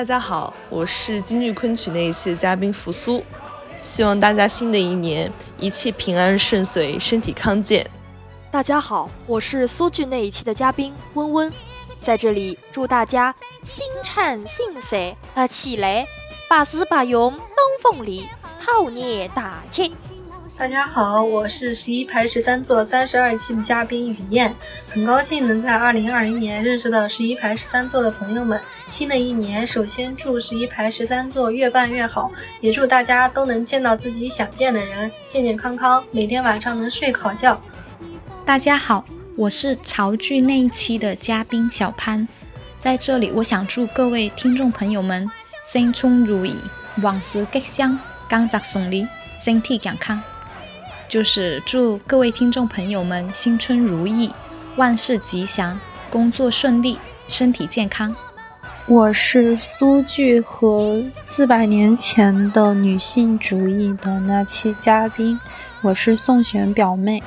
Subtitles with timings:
[0.00, 3.22] 大家好，我是京剧昆曲那一期的嘉宾扶苏，
[3.82, 7.86] 希望大家新的一年一切平安顺遂，身体康健。
[8.50, 11.52] 大家好，我是苏剧那一期的嘉宾温温，
[12.00, 16.08] 在这里祝大家新春新岁啊起来，
[16.48, 17.42] 把事把用东
[17.82, 18.26] 风利，
[18.58, 19.94] 兔年大吉。
[20.60, 24.54] 大家好，我是十一排十三座三十二期的嘉宾雨燕，
[24.90, 28.60] 很高兴能在二零二零年认识到十一排十三座的朋友们。
[28.90, 37.58] 新的一年，首先祝十一排十三座越办越好，也祝大家都能见到自己想见的人，健健康康，每天晚上能睡好觉。
[38.44, 39.02] 大家好，
[39.38, 42.28] 我是潮剧那一期的嘉宾小潘，
[42.78, 45.26] 在这里我想祝各位听众朋友们
[45.66, 46.60] 新春如意，
[47.00, 49.08] 万事吉祥，工作顺利，
[49.42, 50.22] 身体健康。
[51.10, 54.30] 就是祝各位听众朋友们新春如意，
[54.76, 55.76] 万事吉祥，
[56.08, 58.14] 工作顺利，身体健康。
[58.86, 65.36] 我是苏剧和四百年前的女性主义的那期嘉宾，
[65.82, 67.20] 我是宋璇表妹。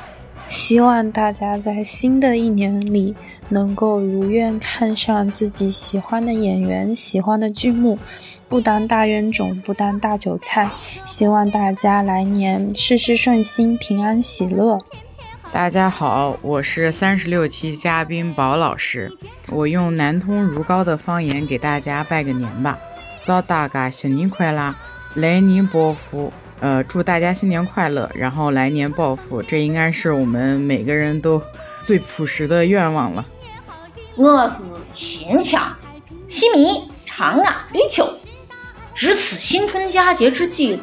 [0.48, 3.14] 希望大家在新的一年里
[3.54, 8.00] 能够如愿看上自己喜欢的演员、喜欢的剧目。
[8.50, 10.70] 不当大冤种，不当大韭菜。
[11.06, 14.80] 希望大家来年事事顺心，平安喜乐。
[15.52, 19.16] 大家好，我是三十六期嘉宾宝老师，
[19.50, 22.80] 我用南通如皋的方言给大家拜个年吧。
[23.24, 24.76] 祝大家新年快乐，
[25.14, 26.34] 来年暴富。
[26.60, 29.44] 呃，祝大家新年快乐，然后来年暴富。
[29.44, 31.42] 这应该是我们每个人都
[31.82, 33.26] 最朴实的愿望了。
[34.16, 34.58] 我是
[34.94, 35.76] 秦腔，
[36.30, 38.08] 戏迷长安立秋。
[38.94, 40.80] 值此新春佳节之际，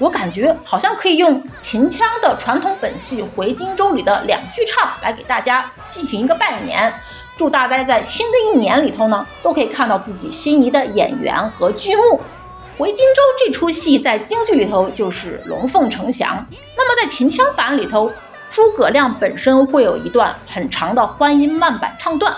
[0.00, 6.92] 我感觉好像可以用秦腔的传统本戏《回荆州》里的两句唱来给大家进行一个拜年，
[7.36, 12.02] 祝大家在新的一年里头呢，都可以看到自己心仪的演员和剧目。
[12.78, 16.44] 《回荆州》这出戏在京剧里头就是龙凤呈祥，
[16.76, 18.10] 那么在秦腔版里头，
[18.50, 22.34] 诸葛亮本身会有一段很长的欢音慢板唱段，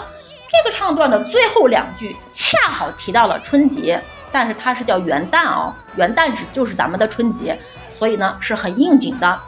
[0.57, 4.03] 这个唱段的最后两句恰好提到了春节。
[4.33, 7.57] 但是它是叫元旦哦，元旦指就是咱们的春节，
[7.89, 9.41] 所以呢是很应景的。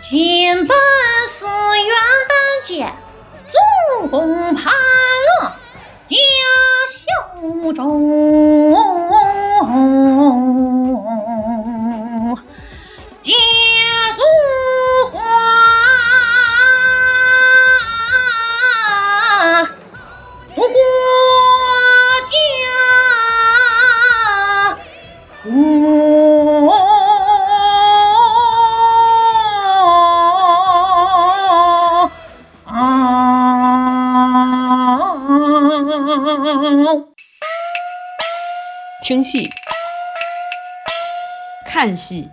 [0.00, 0.74] 今本
[1.38, 1.94] 是元
[2.26, 2.32] 旦
[2.66, 2.90] 节，
[4.00, 5.52] 祖公盼乐
[6.06, 6.16] 家
[6.88, 8.74] 孝忠，
[39.06, 39.48] 听戏、
[41.64, 42.28] 看戏，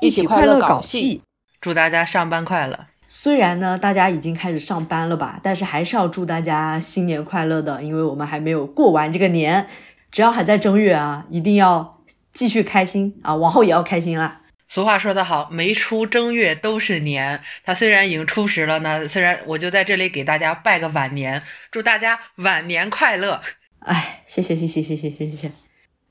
[0.00, 1.20] 一起快乐搞戏。
[1.60, 2.86] 祝大家上班快乐！
[3.06, 9.68] 虽然呢，大家已经开始上班了吧，但是还是要祝大家新年快乐的，因为我们还没有过完这个年。
[10.10, 12.00] 只要还在正月啊，一定要
[12.32, 14.40] 继续开心啊，往后也要开心啦。
[14.68, 17.42] 俗话说得好，没出正月都是年。
[17.62, 23.42] 它虽然已经初十了呢，虽然我就在这里给大家拜个晚年，祝大家晚年快乐。
[23.80, 25.52] 哎，谢谢谢谢谢谢谢谢。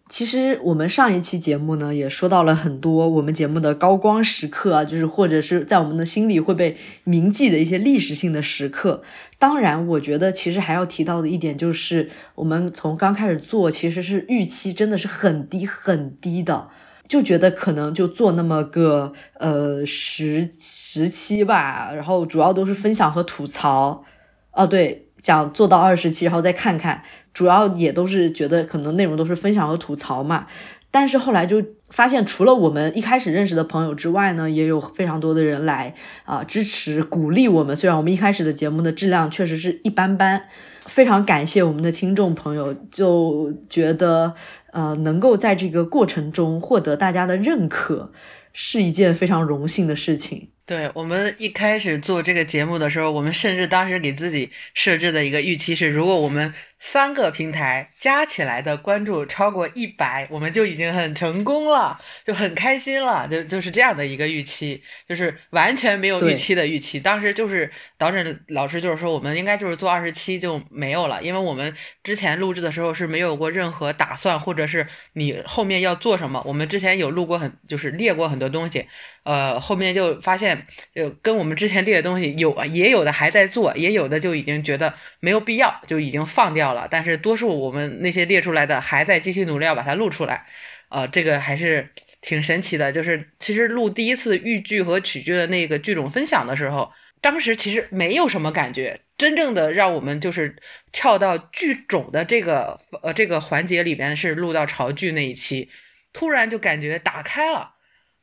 [0.09, 9.03] 其实我们上一期节目呢，也说到了很多我们节目的高光时刻啊，就是或者是在我们的心里会被铭记的一些历史性的时刻。
[9.37, 16.69] 当然，我觉得其实还要提到的一点就是，我们从刚开始做，其实是预期真的是很低很低的，
[17.09, 19.11] 就觉得可能就做那么个
[19.41, 24.05] 呃十十期吧，然后主要都是分享和吐槽。
[24.53, 27.03] 哦，对，想做到二十期，然后再看看。
[27.33, 30.47] 主要也都是觉得可能内容都是分享和吐槽嘛，
[30.89, 35.93] 但是后来就发现，除了我们一开始认识的朋友之外呢，也有非常多的人来
[36.23, 37.75] 啊支持鼓励我们。
[37.75, 40.43] 虽然我们一开始的节目的质量确实是一般般，
[40.85, 44.33] 非常感谢我们的听众朋友，就觉得
[44.71, 48.11] 呃能够在这个过程中获得大家的认可，
[48.51, 50.49] 是一件非常荣幸的事情。
[50.67, 66.99] 对我们一开始做这个节目的时候，我们甚至当时给自己设置的一个预期是，如果我们三个平台加起来的关注超过一百，我们就已经很成功了，就很开心了，就就是这样的一个预期，就是完全没有预期的预期。
[66.99, 76.43] 当时就是导诊老师就是说，我们应该就是做二十期就没有了，因为我们之前录制的时候是没有过任何打算，或者是你后面要做什么。
[76.45, 78.87] 我们之前有录过很，就是列过很多东西。
[79.23, 90.45] 呃，后面就发现，呃，跟我们之前列的东西有，也有的还在做，也有的就已经觉得没有必要，就已经放掉掉了，但是多数我们那些列出来的还在继续努力要把它录出来，
[90.89, 92.91] 呃，这个还是挺神奇的。
[92.91, 96.91] 就是其实录第一次豫剧和曲剧的那个剧种分享的时候，
[97.21, 100.57] 当时其实没有什么感觉，真正的让我们就是
[100.91, 105.69] 跳到剧种的这个呃这个环节里边是录到潮剧那一期，
[106.11, 107.75] 突然就感觉打开了，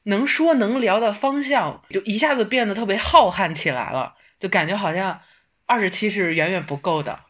[0.03, 5.23] 能说能聊的方向就一下子变得特别浩瀚起来了，就感觉好像。
[5.67, 7.21] 二十七是远远不够的，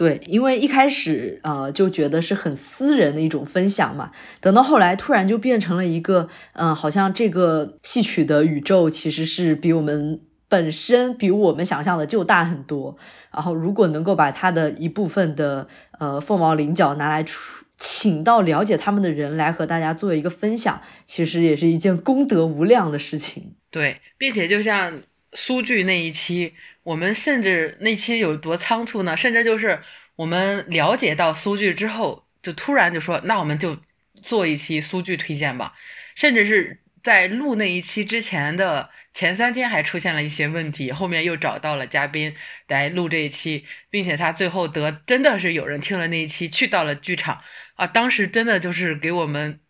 [0.00, 4.10] 对，因为一开始呃就觉得是很私人的一种分享嘛，
[4.40, 10.18] 等到后来突然就变成了一个，嗯，好像这个戏曲的宇宙其实是比我们
[10.48, 12.96] 本身比我们想象的就大很多，
[13.30, 15.68] 然后如果能够把它的一部分的
[15.98, 23.52] 呃凤毛麟角拿来出，请到了解他们的人来和大家做一个分享，其实也是一件功德无量的事情。
[23.70, 24.94] 对，并且就像。
[25.32, 29.16] 苏剧那一期，我们甚至那期有多仓促呢？
[29.16, 29.80] 甚至就是
[30.16, 33.78] 我们了解到苏剧之后，就突然就说，那我们就
[34.14, 35.74] 做一期苏剧推荐吧。
[36.14, 42.34] 甚至是在录那一期之前的前三天还出现了一些问题，后面又找到了嘉宾
[42.68, 47.42] 来录这一期，并且他最后得真的是有人听了那一期去到了剧场
[47.74, 47.86] 啊！
[47.86, 49.60] 当时真的就是给我们。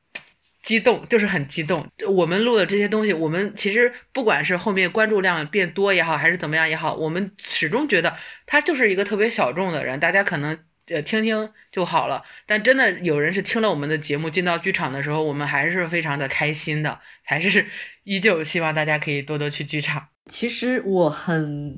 [0.62, 1.86] 激动就是很激动。
[2.06, 8.16] 我们录的这些东西，我们其实不管是后面关注量变多也好，还是怎么样也好，我们始终觉得
[8.46, 10.58] 他就是一个特别小众的人，大家可能
[10.88, 12.22] 呃听听就好了。
[12.46, 17.66] 但真的有人是听了我们的节目进到剧场的时候，我们还是非常的开心的，还是
[18.04, 20.08] 依旧希望大家可以多多去剧场。
[20.30, 21.76] 其实我很。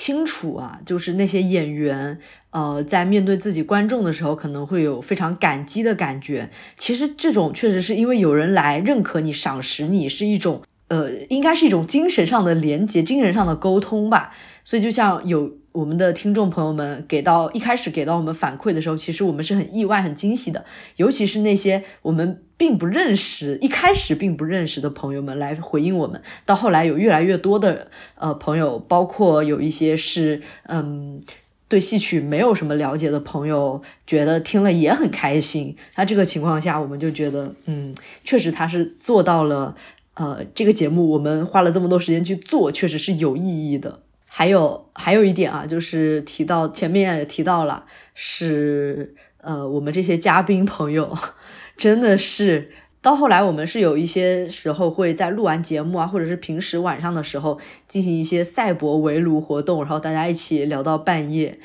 [0.00, 2.18] 清楚啊，就是那些演员，
[2.52, 6.48] 呃，在面对自己观众的时候，可能会有非常感激的感觉。
[6.78, 14.30] 其实这种确实是因为有人来认可你、赏识你，是一种，呃，应该是一种精神上的连接、精神上的沟通吧。
[14.62, 20.64] 所以，就像有我们的听众朋友们给到一开始给到我们反馈的时候，其实我们是很意外、很惊喜的，
[20.96, 22.42] 尤其是那些我们。
[22.60, 31.22] 并不认识，一开始并不认识的朋友们来回应我们，到后来有越来越多的呃朋友，包括有一些是嗯
[31.68, 35.74] 对戏曲没有什么了解的朋友，觉得听了也很开心。
[35.94, 37.94] 那这个情况下，我们就觉得嗯，
[38.24, 39.74] 确实他是做到了，
[40.14, 44.00] 呃，这个节目我们花了这么多时间去做，确实是有意义的。
[44.26, 47.84] 还有还有一点啊，就是提到前面也提到了，
[48.14, 51.16] 是呃我们这些嘉宾朋友。
[51.76, 52.70] 真的是，
[53.00, 57.58] 到后来我们是有一些时候会在录完节目啊，或者是平时晚上的时候
[57.88, 61.58] 进行一些赛博围炉活动，然后大家一起聊到半夜。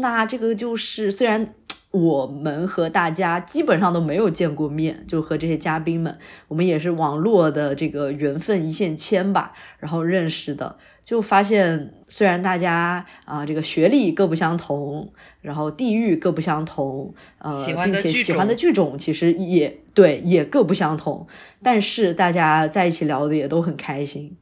[0.00, 1.54] 那这个就是虽然
[1.94, 6.18] 我们和大家基本上都没有见过面，就和这些嘉宾们，
[6.48, 10.76] 我们也是网络的这个缘分一线牵吧，然后认识的。
[11.04, 21.26] 就发现，虽然大家啊，这个学历各不相同，然后地域各不相同，呃，并且喜欢的剧种其实也对，也各不相同，
[21.62, 24.36] 但是大家在一起聊的也都很开心。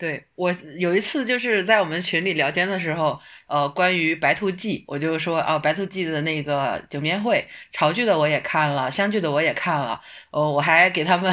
[0.00, 11.30] 对我有一次就是在我们群里聊天的时候，呃，关于《白兔记》，我就说啊，《白兔记》的那个九面会，潮剧的我也看了，湘剧的我也看了，哦，我还给他们。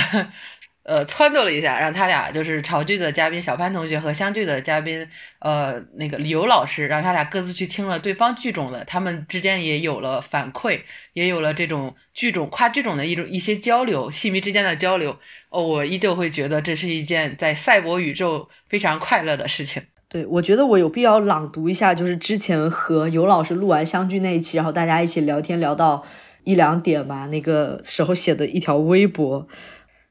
[0.88, 5.06] 呃，撺掇了一下，让他俩就是潮剧的嘉宾小潘同学和湘剧的嘉宾，
[5.39, 10.79] 呃，那个刘老师，让他俩各自去听了对方剧种的，他们之间也有了反馈，
[11.12, 15.17] 也有了这种剧种跨剧种的一种一些交流，戏迷之间的交流。
[15.50, 19.84] 哦，我依旧会觉得这是一件在赛博宇宙非常快乐的事情。
[20.08, 26.06] 对，我觉得我有必要朗读一下，就是之前和尤老师录完湘剧那一期，然后大家一起聊天聊到
[26.46, 29.46] 一两点吧，那个时候写的一条微博。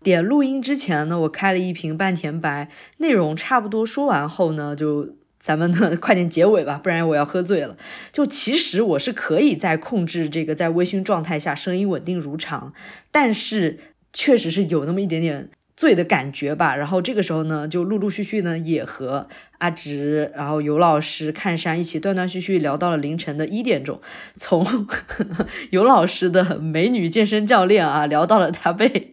[0.06, 7.76] 点录音之前呢，我开了一瓶半甜白，内容差不多说完后呢，就咱们呢 快点结尾吧，不然我要喝醉了。
[8.12, 12.72] 就其实我是可以在控制这个在微醺状态下声音稳定如常，
[13.10, 13.80] 但是
[14.12, 15.48] 确实是有那么一点点。
[15.76, 19.28] 醉的感觉吧，然后这个时候呢，就陆陆续续呢也和
[19.58, 24.00] 阿直，然后尤老师看山一起断断续续聊到了凌晨的一点钟，
[24.38, 24.88] 从
[25.70, 29.12] 尤老师的美女健身教练啊聊到了他被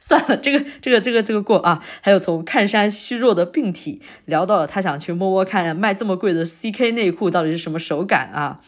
[0.00, 8.60] 算了，这个这个这个这个过啊，还有从看山虚弱的病体聊到了他想去摸摸看卖这么贵的 CK 内裤到底是什么手感啊。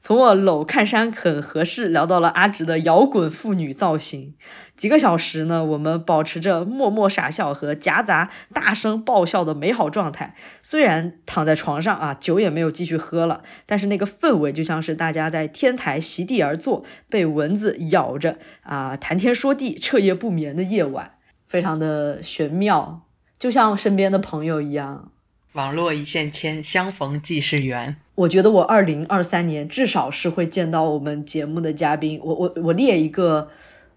[0.00, 4.34] 从我搂看山很合适聊到了阿直的摇滚妇女造型，
[4.74, 10.34] 几个小时呢，我们保持着默默傻笑和夹杂大声爆笑的美好状态。
[10.62, 23.02] 虽然躺在床上啊，酒也没有继续喝了，但是那个氛围就像是大家在天台席地而坐，被蚊子咬着啊，谈天说地，彻夜不眠的夜晚，非常的玄妙，
[23.38, 25.12] 就像身边的朋友一样。
[25.52, 27.96] 网络一线牵，相逢即是缘。
[28.20, 32.20] 我觉得我二零二三年至少是会见到我们节目的嘉宾。
[32.22, 33.50] 我我我列一个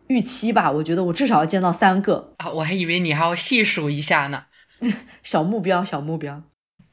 [0.07, 2.49] 预期吧，我觉得我至少要见到三个啊！
[2.51, 4.45] 我还以为你还要细数一下呢。
[5.23, 6.41] 小目标，小目标。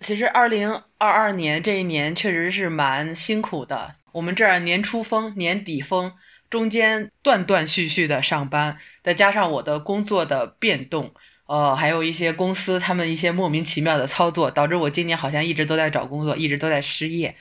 [0.00, 3.92] 其实二零二二年这一年确实是蛮辛苦的。
[4.12, 6.12] 我们这儿年初封，年底封，
[6.49, 11.14] 中间断断续续的上班，再加上我的工作的变动。
[11.50, 17.35] 呃，还有一些公司他们一些莫名其妙的操作，导致我今年好像一直都在找工作，一直都在失业。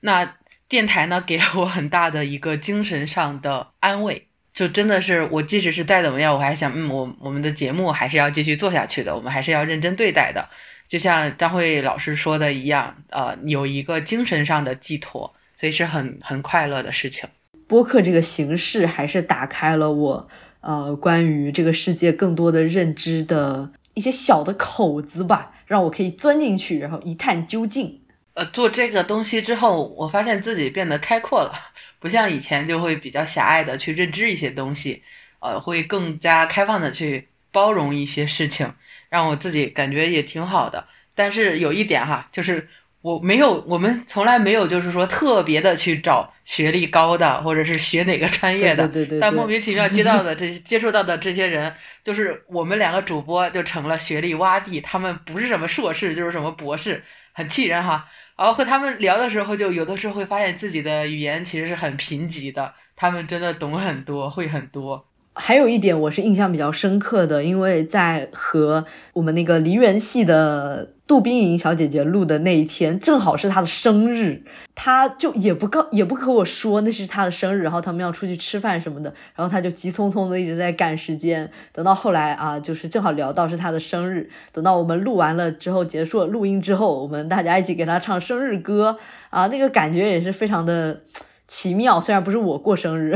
[0.00, 0.36] 那
[0.68, 10.46] 电台呢，给了我很大的一个精神上的安慰，就真的是我即使是再怎么样，我还想，嗯，我我们的节目还是要继续做下去的，我们还是要认真对待的。
[10.86, 17.26] 就像张慧老师说的一样，呃，有一个精神上的寄托，所以是很很快乐的事情。
[17.66, 20.28] 播客这个形式还是打开了我。
[20.64, 28.00] 呃，关于这个世界更多的认知的一些小的口子吧，让我可以钻进去，然后一探究竟。
[28.32, 31.52] 呃，做这个东西之后，我发现自己变得开阔了，
[31.98, 35.02] 不像以前就会比较狭隘的去认知一些东西，
[35.40, 38.72] 呃，会更加开放的去包容一些事情，
[39.10, 40.86] 让我自己感觉也挺好的。
[41.14, 42.68] 但是有一点哈，就是。
[43.04, 48.88] 我没有，我们从来没有，就是说特别的去找学历高的，或者是学哪个专业的。
[48.88, 49.20] 对对对。
[49.20, 51.70] 但莫名其妙接到的这接触到的这些人，
[52.02, 54.80] 就是我们两个主播就成了学历洼地。
[54.80, 58.08] 他们不是什么硕士，就是什么博士，很气人哈。
[58.38, 62.72] 然后和他们聊的时候，就有的时候会发现自己的语言其实是很贫瘠的。
[62.96, 65.06] 他们真的懂很多，会很多。
[65.34, 70.90] 还有一点我是印象比较深刻的，因为在和我们那个梨园系的。
[71.06, 74.42] 杜冰莹小姐姐录的那一天，正好是她的生日，
[74.74, 88.96] 她就也不告也不和我说那是她的生日，然后他们要出去吃饭什么的，然后她就急匆匆的一直在赶时间，等到后来啊，就是正好聊到是她的生日，等到我们录完了之后，结束了录音之后，我们大家一起给她唱生日歌
[89.28, 91.02] 啊，那个感觉也是非常的
[91.46, 93.14] 奇妙，虽然不是我过生日，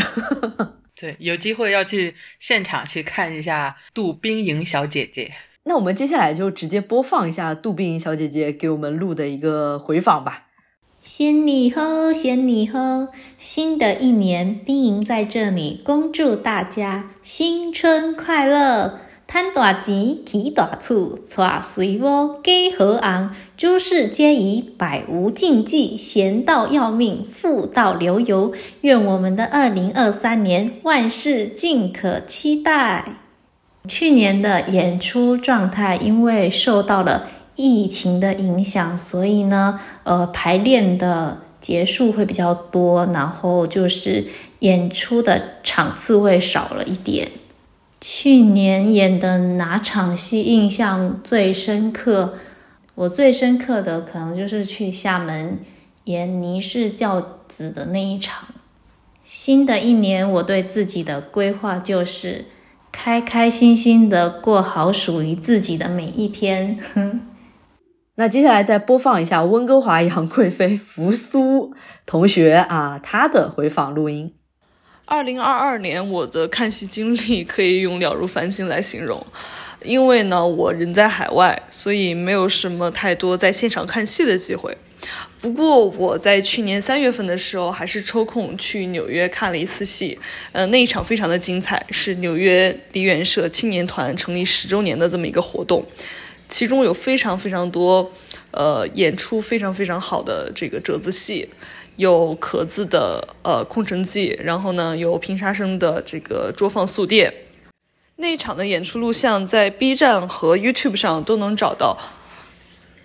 [0.98, 5.32] 对，有机会要去现场去看一下杜冰莹小姐姐。
[5.64, 10.46] 那我们接下来就直接播放一下杜冰莹小姐姐给我们录的一个回访吧。
[11.02, 28.54] 新年好，新年好，新的一年，冰莹在这里恭祝大家新春快乐，贪大钱，起大厝，娶水窝，嫁好昂，诸事皆宜，百无禁忌，闲到要命，富到流油。
[28.80, 33.16] 愿我们的二零二三年万事尽可期待。
[33.86, 44.26] 去年的演出状态，因为受到了疫情的影响，所以呢，呃，排练的结束会比较多，然后就是
[44.60, 47.28] 演出的场次会少了一点。
[48.00, 52.34] 去年演的哪场戏印象最深刻？
[52.94, 55.58] 我最深刻的可能就是去厦门
[56.04, 58.48] 演倪氏教子的那一场。
[59.24, 62.46] 新的一年，我对自己的规划就是。
[62.90, 66.76] 开开心心的过好属于自己的每一天。
[68.16, 71.72] 那接下来再播放一下温哥华杨贵妃扶苏
[72.04, 74.34] 同学啊，他的回访录音。
[75.10, 79.26] 二零二二年我的看戏经历可以用了如繁星来形容，
[79.82, 84.76] 因为呢我人在海外，所以没有什么太多在现场看戏的机会。
[85.40, 90.18] 不过我在去年三月份的时候，还是抽空去纽约看了一次戏，
[90.52, 95.86] 呃，那一场非常的精彩，是纽约梨园社青年团成立十周年的这么一个活动，
[96.50, 98.12] 其中有非常非常多，
[98.50, 101.48] 呃，演出非常非常好的这个折子戏，
[101.98, 107.34] 有壳子的呃空城计，然后呢有平沙生的这个捉放宿店，
[108.16, 111.98] 那一场的演出录像在 B 站和 YouTube 上都能找到。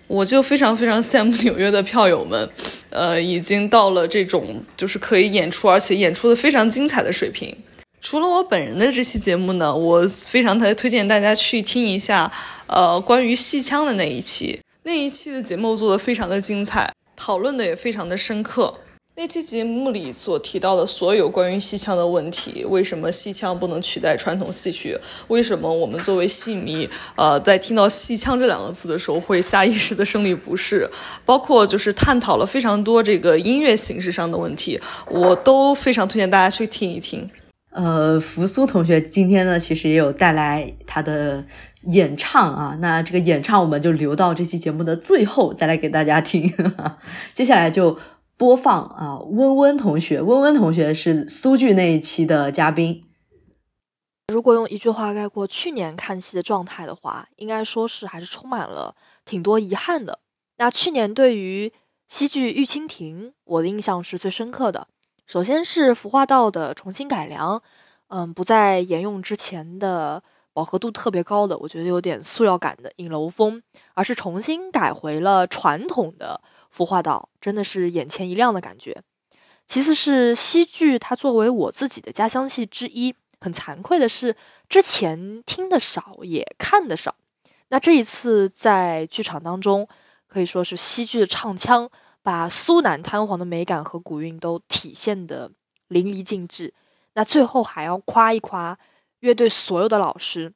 [0.06, 2.48] 我就非常非常羡慕纽约的票友们，
[2.90, 7.56] 呃，已经到了这种就是可以演出，而且演出的非常精彩的水平。
[8.00, 12.30] 除了我本人的这期节目呢，我非常特推荐大家去听一下，
[12.66, 14.60] 呃，关于戏腔的那一期。
[14.84, 18.80] 那一期的节目做的非常的精彩，讨论的也非常的深刻。
[19.16, 24.98] 那期节目里所提到的所有关于戏腔的问题，为什么戏腔不能取代传统戏曲？
[25.28, 30.90] 为什么我们作为戏迷，呃，在听到戏腔这两个字的时候会下意识的生理不适？
[31.24, 37.30] 包括就是探讨了非常多这个音乐形式上的问题，我都非常推荐大家去听一听。
[37.70, 41.44] 呃，扶苏同学今天呢，其实也有带来他的
[41.82, 46.52] 演唱啊，那这个演唱我们就留到这期节目的最后再来给大家听。
[47.32, 47.96] 接下来就。
[48.36, 53.04] 播放啊，温温同学，温温同学是苏剧那一期的嘉宾。
[54.32, 60.18] 如果用一句话概括去年看戏的状态的话，应该说是还是充满了挺多遗憾的。
[60.56, 61.72] 那去年对于
[62.08, 64.88] 戏剧《玉蜻蜓》，我的印象是最深刻的。
[65.26, 67.62] 首先是服化道的重新改良，
[68.08, 70.22] 嗯，不再沿用之前的
[70.52, 73.62] 饱和度特别高的，我觉得有点塑料感的影楼风，
[73.94, 76.40] 而是重新改回了传统的
[76.74, 79.02] 孵化到，真的是眼前一亮的感觉。
[79.66, 84.34] 其次是戏剧，它作为我自己的家乡戏之一，很惭愧的是
[84.68, 87.14] 之前听的少，也看的少。
[87.68, 89.88] 那这一次在剧场当中，
[90.26, 91.90] 可以说是戏剧的唱腔。
[92.24, 95.52] 把苏南滩簧的美感和古韵都体现的
[95.88, 96.72] 淋漓尽致。
[97.12, 98.78] 那最后还要夸一夸
[99.20, 100.50] 乐队所有的老师，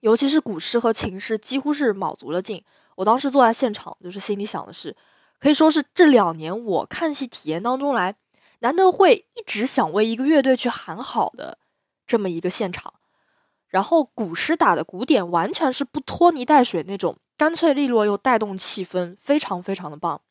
[0.00, 2.64] 尤其是古诗和琴师，几乎是卯足了劲。
[2.94, 4.96] 我当时坐在现场，就是心里想的是，
[5.38, 8.16] 可以说是这两年我看戏体验当中来，
[8.60, 11.58] 难得会一直想为一个乐队去喊好的
[12.06, 12.94] 这么一个现场。
[13.68, 20.22] 然后古诗打的鼓点完全是不拖泥带水那种，干脆利落又带动气氛，非常非常的棒。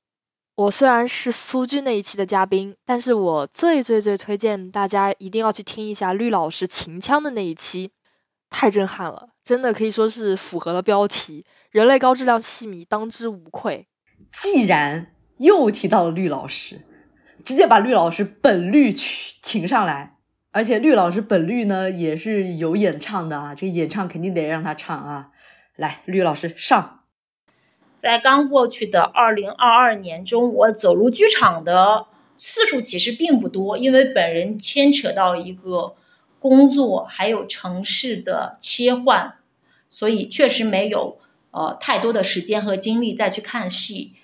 [0.55, 7.91] 我虽然是苏剧那一期的嘉宾，但是我最最最推荐大家一定要去听一下绿老师秦腔的那一期，
[8.50, 13.88] 太震撼了，真的可以说是符合了标题“人类高质量戏迷当之无愧”。
[14.36, 16.82] 既然又提到了绿老师，
[17.46, 20.18] 直接把绿老师本绿请请上来，
[20.51, 25.30] 而且绿老师本绿呢也是有演唱的啊，这演唱肯定得让他唱啊，
[25.77, 27.04] 来，绿老师上。
[28.01, 35.96] 在刚过去的二零二二年中，我走入剧场的次数其实并不多，因为本人牵扯到一个
[36.39, 39.36] 工作还有城市的切换，
[39.89, 41.20] 所以确实没有
[41.51, 44.15] 呃太多的时间和精力再去看戏。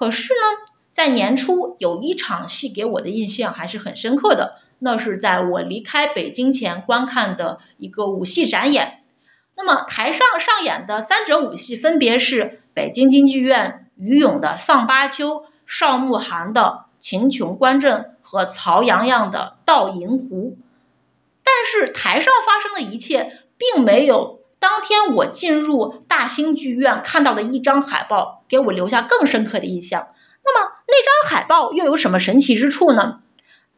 [0.00, 9.02] 可是呢，在年初有一场戏给我的印象还是很深刻的，那是在我离开北京前观看的一个武戏展演。
[9.54, 16.62] 那么台上上演的三者武戏分别是北京京剧院于勇的《丧巴丘》，邵慕寒的
[17.00, 20.56] 《秦琼观阵》和曹阳阳的《盗银狐》。
[21.44, 30.08] 但是台上发生的一切，并没有当天我进入大兴剧院看到的一张海报给我留下更深刻的印象。
[30.44, 33.20] 那么那张海报又有什么神奇之处呢？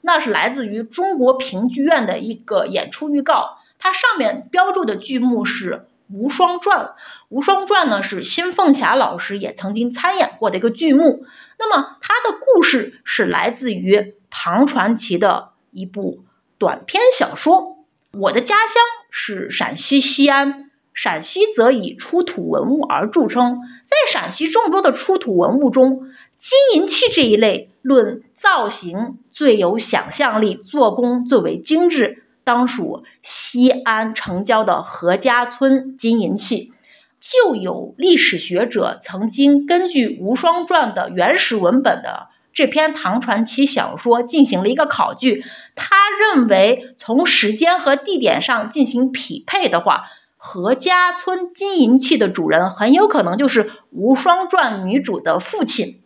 [0.00, 3.58] 那是来自于中国评剧院的一个演出预告。
[3.78, 6.80] 它上面标注的剧目是《无双传》，
[7.28, 11.24] 《无双传》呢是辛凤霞老师也曾经参演过的一个剧目。
[11.58, 16.24] 那么它的故事是来自于唐传奇的一部
[16.58, 17.78] 短篇小说。
[18.12, 18.74] 我的家乡
[19.10, 23.60] 是陕西西安，陕西则以出土文物而著称。
[23.84, 26.00] 在陕西众多的出土文物中，
[26.36, 32.24] 金银器这一类，论造型最有想象力，做工最为精致。
[32.44, 36.72] 当属西安城郊的何家村金银器，
[37.20, 45.44] 就有历史学者曾经根据《无双传》的原始文本的这篇唐传奇小说进行了一个考据。
[45.76, 45.94] 他
[46.34, 50.06] 认为，从时间和地点上进行匹配的话，
[50.44, 56.00] 何家村金银器的主人很有可能就是《无双传》女主的父亲。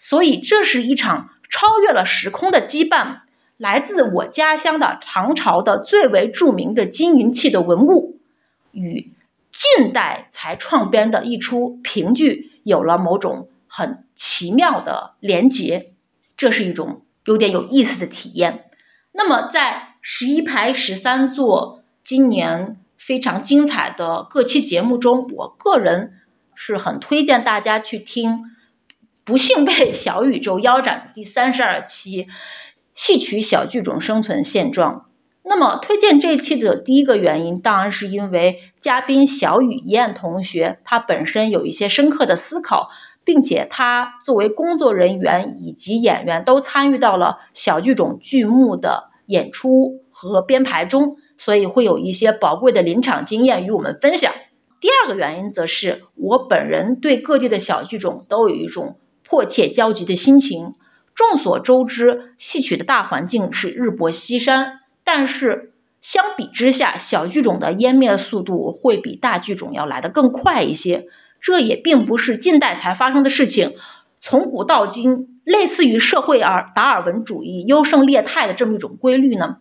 [0.00, 3.20] 所以，这是一场超越了时空的羁绊。
[3.56, 8.18] 来自我家乡的唐朝的最为著名的金银器的文物，
[8.72, 9.12] 与
[9.52, 15.92] 近代才创编的一出评剧有了某种很奇妙的连结，
[16.36, 18.64] 这是一种有点有意思的体验。
[19.12, 26.12] 那么，在十一排十三座今年非常精彩的各期节目中，我个人
[26.54, 28.30] 是很推荐大家去听
[29.24, 32.26] 《不幸被小宇宙腰斩》的第三十二期。
[32.94, 35.06] 戏曲小剧种生存现状。
[35.44, 42.90] 那么，推荐这期的第一个原因，当然是因为嘉宾小雨燕同学，他本身有一些深刻的思考，
[43.22, 54.34] 并且他作为工作人员以及演员都参与到了小剧种剧目的演出和编排中，所以会有一些宝贵的临场经验与我们分享。
[54.80, 60.74] 第二个原因，则是我本人对各地的小剧种都有一种迫切焦急的心情。
[61.14, 71.06] 众所周知，戏曲的大环境是日薄西山，但是相比之下，小剧种的湮灭速度会比大剧种要来得更快一些。
[71.40, 73.74] 这也并不是近代才发生的事情，
[74.20, 79.56] 从古到今，类似于社会尔达尔文主义优胜劣汰的这么一种规律呢，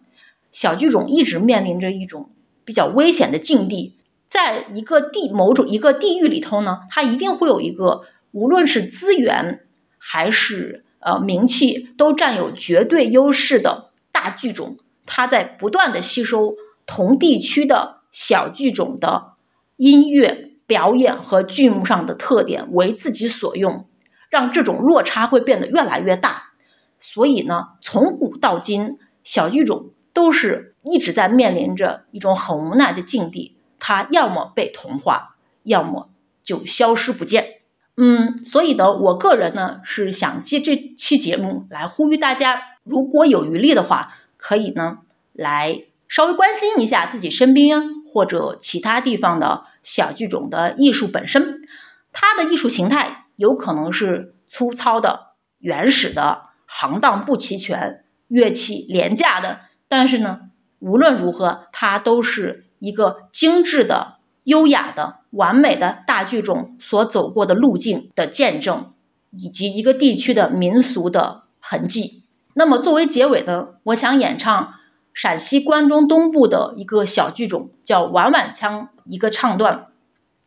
[0.58, 2.32] 小剧种一直面临着一种
[2.66, 4.00] 比较危险的境地。
[4.28, 9.62] 在一个地某种一个地域里头呢，它一定会有一个无论是资源
[10.00, 10.84] 还是。
[11.00, 16.56] 呃，名气都占有绝对优势的大剧种，它在不断的吸收
[16.88, 19.36] 同地区的小剧种的
[19.78, 23.86] 音乐表演和剧目上的特点为自己所用，
[24.32, 26.52] 让这种落差会变得越来越大。
[27.00, 36.10] 所以呢，从古到今，小剧种都是一直在面临着一种很无奈的境地，它要么被同化，要么
[36.44, 37.60] 就消失不见。
[37.96, 44.98] 嗯，所以呢，我个人呢是想借这期节目来呼吁大家，如果有余力的话，可以呢
[45.34, 51.68] 来稍微关心一下自己身边或者其他地方的小剧种的艺术本身，
[52.12, 60.42] 它的艺术形态有可能是粗糙的、原始的、行当不齐全、乐器廉价的，但是呢，
[60.80, 64.16] 无论如何，它都是一个精致的。
[64.44, 68.94] 优雅的、完美的大剧种所走过的路径的见证，
[69.30, 72.24] 以及一个地区的民俗的痕迹。
[72.54, 74.76] 那么作为结尾呢，我想演唱
[75.14, 79.88] 陕西关中东部的一个小剧种，叫晚晚腔一个唱段。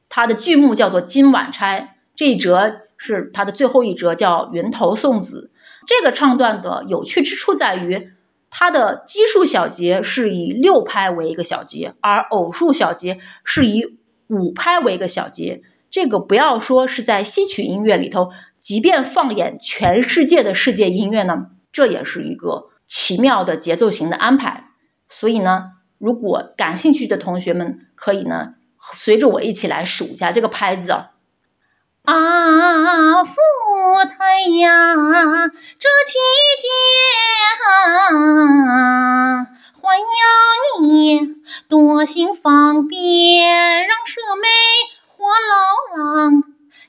[0.09, 5.51] 它的剧目叫做《金晚钗》，这一折是它的最后一折，叫《云头送子》。
[5.87, 8.13] 这个唱段的有趣之处在于。
[8.51, 15.63] 它的奇数小节是以六拍为一个小节，而偶数小节是以五拍为一个小节。
[15.91, 24.65] 这个不要说是在戏曲音乐里头，即便放眼全世界的世界音乐呢，这也是一个奇妙的节奏型的安排。
[25.09, 28.55] 所以呢，如果感兴趣的同学们可以呢，
[28.95, 31.11] 随着我一起来数一下这个拍子啊。
[32.11, 33.35] 啊，富
[34.05, 34.97] 太呀，
[35.79, 36.19] 这期
[36.59, 36.67] 间
[37.63, 39.47] 还
[39.95, 40.11] 要
[40.81, 41.37] 你
[41.69, 44.49] 多行方便，让舍妹
[45.17, 46.43] 或老郎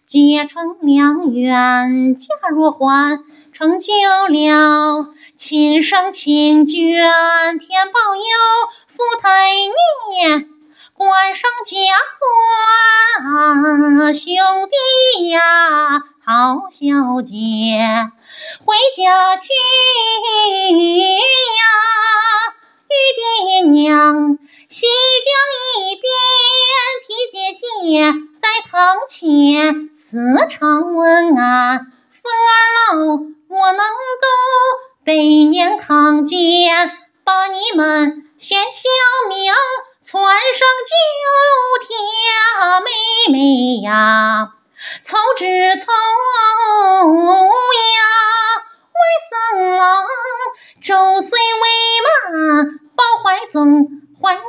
[0.08, 2.18] 结成良缘。
[2.18, 3.94] 假若还成就
[4.28, 8.24] 了亲生亲眷，天保佑
[8.88, 9.52] 富太
[10.10, 10.48] 年。
[10.94, 11.76] 关上家
[12.20, 13.61] 关，
[14.14, 15.40] 兄弟呀，
[16.26, 17.34] 好小姐，
[18.66, 19.48] 回家去
[21.60, 21.64] 呀，
[22.88, 24.38] 与爹娘
[24.70, 24.88] 细
[25.26, 25.32] 讲
[25.86, 26.04] 一遍，
[27.08, 31.88] 提姐姐在堂前时常问安。
[32.22, 33.16] 凤儿老，
[33.48, 34.26] 我能够
[35.06, 36.92] 百年康健，
[37.24, 38.90] 把你们先小
[39.30, 39.52] 命。
[40.12, 40.92] 传上九
[41.88, 42.92] 条妹
[43.32, 44.52] 妹呀，
[45.04, 45.46] 凑只
[45.78, 45.86] 凑
[47.96, 48.04] 呀，
[48.92, 49.00] 外
[49.32, 49.32] 甥
[49.78, 50.04] 郎
[50.82, 51.66] 周岁未
[52.04, 53.88] 满，抱怀中
[54.22, 54.42] 还要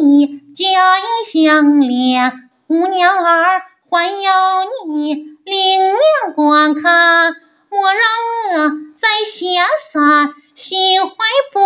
[0.00, 7.34] 你家音相连，五娘儿还要你领娘观看，
[7.68, 8.00] 莫让
[8.52, 11.16] 我在下山心怀
[11.52, 11.58] 不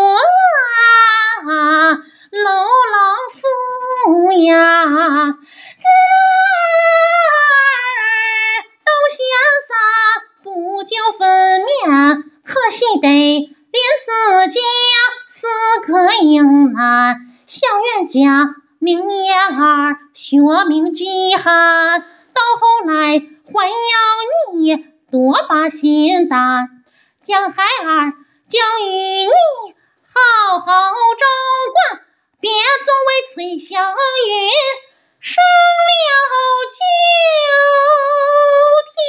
[1.46, 2.04] 安。
[2.30, 4.52] 老郎夫呀，
[5.32, 5.40] 子
[7.24, 7.32] 儿
[8.84, 9.18] 到下
[9.66, 9.72] 山
[10.42, 14.10] 不久分娩，可惜得连自
[14.52, 14.60] 家
[15.28, 15.48] 四
[15.86, 20.36] 个英男，小冤家命言儿学
[20.68, 23.74] 名饥寒，到后来还要
[24.52, 24.76] 你
[25.10, 26.68] 多把心担，
[27.22, 28.12] 将孩儿
[28.48, 29.30] 交与你
[30.12, 31.24] 好好照
[31.72, 32.07] 管。
[32.40, 33.82] 别总为崔小云
[35.20, 35.90] 上了
[36.70, 36.78] 九
[38.94, 39.02] 天。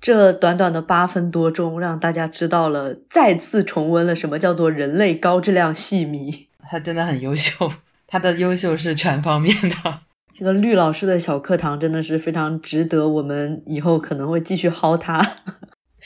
[0.00, 6.48] 这短短的八分多钟，让大家知道了，再次重温了什么叫做人类高质量戏迷。
[6.68, 7.70] 他真的很优秀，
[8.08, 10.00] 他的优秀是全方面的。
[10.34, 15.36] 这个绿老师的小课堂真的是非常值得我们以后可能会继续薅他。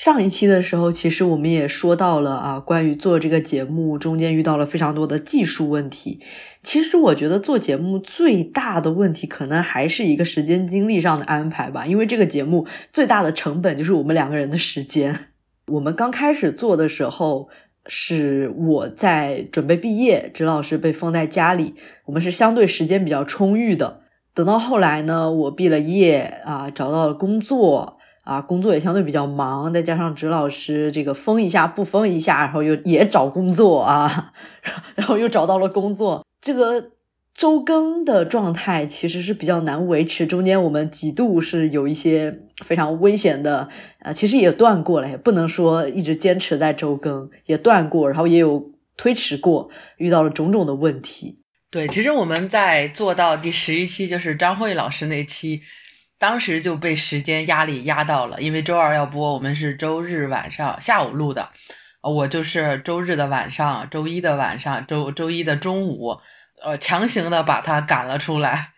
[0.00, 6.20] 上一期的时候，其实我们也说到了啊，关于做这个节目中间遇到了非常多的技术问题。
[6.62, 11.84] 其实我觉得做节目最大的问题，可能还是一个时间精力上的安排吧。
[11.84, 15.14] 因为这个节目最大的成本就是我们两个人的时间。
[15.66, 17.50] 我们刚开始做的时候，
[17.84, 21.74] 是我在准备毕业，指老师被封在家里，
[22.06, 24.00] 我们是相对时间比较充裕的。
[24.32, 27.98] 等到后来呢，我毕了业啊，找到了工作。
[28.30, 34.32] 啊，工作也相对比较忙，再加上指老师这个封一下不封一下，然后又也找工作啊，
[34.94, 36.92] 然后又找到了工作，这个
[37.34, 40.24] 周更的状态其实是比较难维持。
[40.24, 51.40] 中间我们几度是有一些非常危险的，呃，其实也断过了，也不能说一直坚持在周更，也断过，然后也有推迟过，遇到了种种的问题。
[51.68, 55.60] 对，其实我们在做到第十一期，就是张慧老师那期。
[56.20, 61.48] 当时就被时间压力压到了，因为周二要播，我们是周日晚上下午录的，
[62.02, 66.20] 我就是周日的晚上、周一的晚上、周周一的中午，
[66.62, 68.72] 呃，强行的把它赶了出来。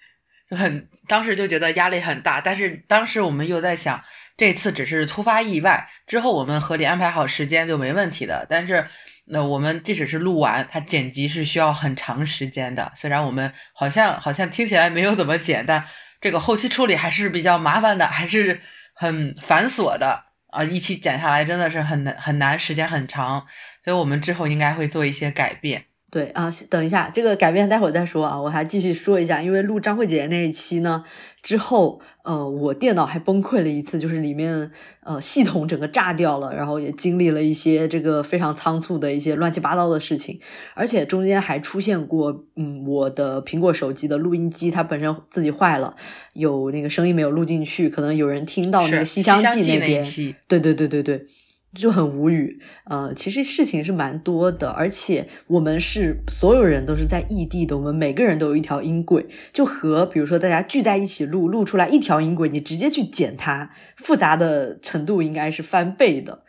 [0.49, 2.41] 就很当时就觉得压力很大。
[2.41, 4.01] 但是当时我们又在想，
[4.37, 8.47] 这次只是突发意外，之后我们合理安排好时间就没问题的。
[8.49, 8.87] 但是
[9.25, 12.93] 那我们即使是录完，它剪辑是需要很长时间的。
[12.95, 15.85] 虽然我们好像好像听起来没有怎么剪，但
[16.23, 18.61] 这个后期处理还是比较麻烦的，还是
[18.95, 20.63] 很繁琐的啊！
[20.63, 23.45] 一期剪下来真的是很难很难，时间很长，
[23.85, 25.87] 所以我们之后应该会做一些改变。
[26.13, 31.03] 对啊，等一下，这个改变待会儿再说啊，我还继续说一下，因为录张慧姐姐那一期呢
[31.43, 34.71] 之后，呃，我电脑还崩溃了一次，就是里面
[35.05, 40.39] 呃系统整个炸掉了，然后也经历了一些这个非常仓促的一些乱七八糟的事情，
[40.75, 45.97] 而且中间还出现过，嗯，我的苹果手机的录音机它本身自己坏了，
[46.35, 49.47] 有那个声音没有录进去，可能有人听到那个《西厢记》
[49.79, 50.05] 那边，
[50.47, 51.27] 对对对对对。
[51.75, 66.45] 就很无语，呃，其实事情是蛮多的，而且我们是所有人都是在异地的，我们每个人都有一条音轨，就和比如说大家聚在一起录，录出来一条音轨，你直接去剪它，复杂的程度应该是翻倍的。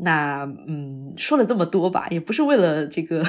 [0.00, 3.24] 那嗯，说了这么多吧，也不是为了这个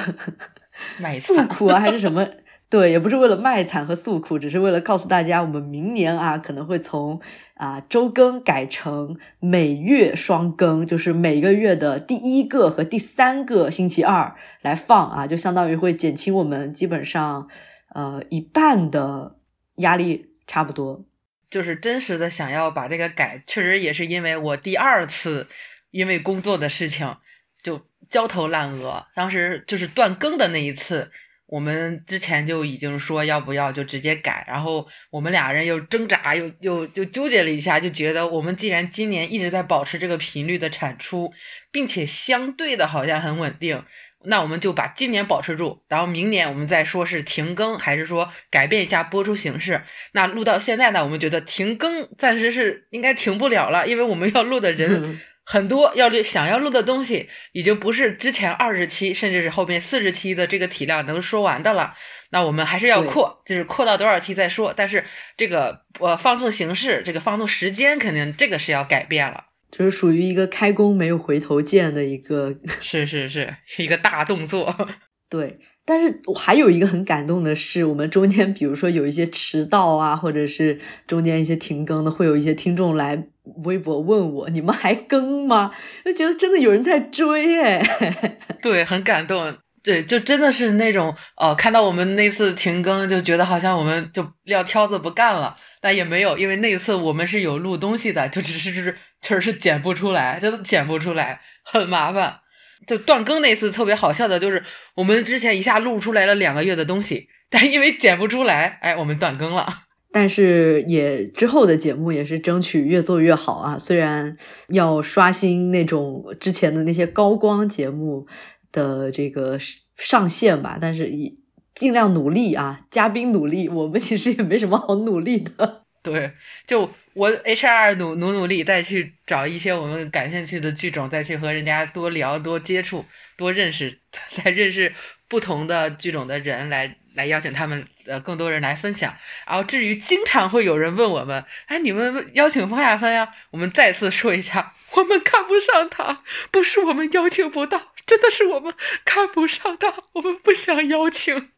[1.14, 2.28] 诉苦啊，还是什么。
[2.70, 7.18] 对，也不是为了卖惨和诉苦，只是为了告诉大家，我们明年啊可能会从
[7.54, 17.48] 啊周更改成每月双更，就是每个月的第一个和第三个星期二来放啊，就相当于会减轻我们基本上
[17.94, 19.38] 呃一半的
[19.76, 21.06] 压力，差不多。
[21.48, 25.46] 就是真实的想要把这个改，确实也是因为我第二次
[25.90, 27.16] 因为工作的事情
[27.62, 31.10] 就焦头烂额，当时就是断更的那一次。
[31.48, 41.32] 我们之前就已经说要不要就直接改，然后我们俩人又挣扎，又又又纠结了一下，就觉得我们既然今年一直在保持这个频率的产出，
[41.72, 43.82] 并且相对的好像很稳定，
[44.24, 49.82] 那我们就把今年保持住，然后明年我们再说是停更还是说改变一下播出形式。
[50.12, 55.18] 那录到现在呢，我们觉得停更暂时是应该停不了了，因为我们要录的人。
[55.50, 61.94] 很多要录想要录的东西，已经不是之前二十期，甚至是后面四十期的这个体量能说完的了。
[62.32, 64.74] 那我们还是要扩，就是扩到多少期再说。
[64.76, 65.02] 但是
[65.38, 69.46] 这个呃放送形式，这个放送时间，肯定这个是要改变了。
[69.70, 74.76] 就是属于一个开工没有回头箭的一个，是是是一个大动作。
[75.30, 75.58] 对。
[75.88, 83.26] 但是我还有一个很感动的是，我们中间比如说有一些迟到啊，或者是中间一些停更的，会有一些听众来
[83.64, 85.72] 微博问我：“你们还更吗？”
[86.04, 87.82] 就觉得真的有人在追哎，
[88.60, 89.56] 对，很感动。
[89.82, 102.40] 对，就真的是那种呃，看到我们那次停更，就觉得好像我们就撂挑子不干了，但也没有，因为那次我们是有录东西的，就只是就是确实是剪不出来，真的剪不出来，很麻烦。
[102.88, 104.64] 就断更那次特别好笑的，就是
[104.96, 109.68] 我们之前一下录出来了两个月的东西，但因为剪不出来，哎，我们断更了。
[110.10, 114.34] 但是也之后的节目也是争取越做越好啊，虽然
[114.70, 118.26] 要刷新那种之前的那些高光节目
[118.72, 119.58] 的这个
[119.94, 121.30] 上限吧，但是也
[121.74, 125.82] 尽量努力啊，嘉宾努力，我们其实也没什么好努力的。
[126.02, 126.32] 对，
[126.66, 126.90] 就。
[127.18, 133.04] 我 HR 努努努力，再去找一些我们感兴趣的剧种，再去和人家多聊、多接触、
[133.36, 133.98] 多认识，
[134.40, 134.94] 再认识
[135.26, 139.12] 不同的剧种的人，来来邀请他们呃更多人来分享。
[139.48, 143.28] 然后至于经常会有人问我们，哎，你们邀请方亚芬呀？
[143.50, 146.18] 我们再次说一下，我们看不上他，
[146.52, 148.72] 不是我们邀请不到，真的是我们
[149.04, 151.50] 看不上他，我们不想邀请。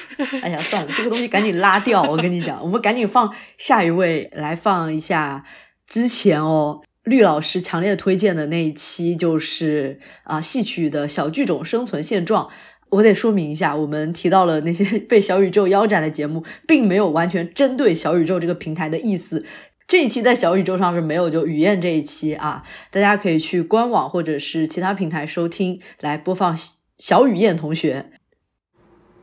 [0.42, 2.02] 哎呀，算了，这个东西赶紧拉掉。
[2.02, 5.44] 我跟你讲，我们赶紧放下一位来放一下。
[5.86, 12.48] 之前哦，绿老师强烈推荐的那一期就是啊，戏曲的小剧种生存现状。
[12.90, 19.44] 我得说明一下，我们提到了那些被小宇宙腰斩的节目，并没有完全针对小宇宙这个平台的意思。
[19.86, 26.54] 这一期在小宇宙上是没有，就雨燕这一期啊，大家可以去官网或者是其他平台收听来播放
[26.98, 28.10] 小雨燕同学。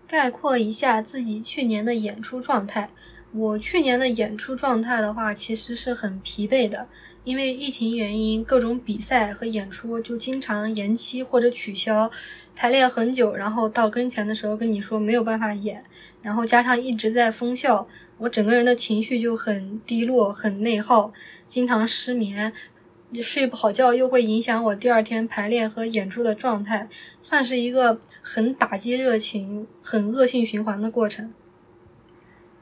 [0.08, 2.89] 概括一下自己去年的演出状态。
[3.32, 6.88] 我去年的演出状态的话，其实是很疲惫的，
[7.26, 12.10] 因为疫情原因，各种比赛和演出就经常延期或者取消，
[12.56, 15.84] 排练很久，然后到跟前的时候跟你说没有办法演，
[16.22, 17.86] 然后加上一直在封校，
[18.20, 21.12] 我整个人的情绪就很低落，很内耗，
[21.46, 22.54] 经常失眠。
[23.22, 26.89] 睡不好觉又会影响我第二天排练和演出的状态，
[27.22, 31.34] 算是一个很打击热情、很恶性循环的过程。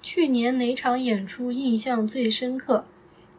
[0.01, 2.85] 去年哪场演出印象最深刻？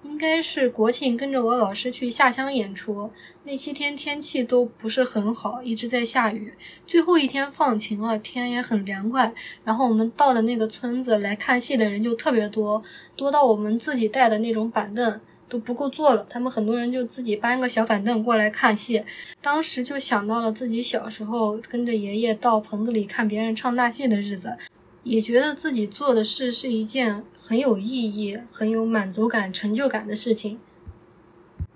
[0.02, 3.10] 应该是国庆跟着我老师去下乡演出，
[3.44, 6.52] 那七天天气都不是很好，一直在下雨。
[6.86, 9.32] 最后一天放晴了，天也很凉快。
[9.64, 12.82] 然后我们到的那个村子来看戏的人就特别多，
[13.16, 15.20] 多到我们自己带的那种板凳
[15.54, 16.26] 都不够坐了。
[16.28, 19.04] 他们很多人就自己搬个小板凳过来看戏。
[19.40, 24.56] 当时就想到了自己小时候跟着爷爷到棚子里看别人唱大戏的日子。
[25.04, 30.58] 也觉得自己做的事是一件很有意义、很有满足感、成就感的事情。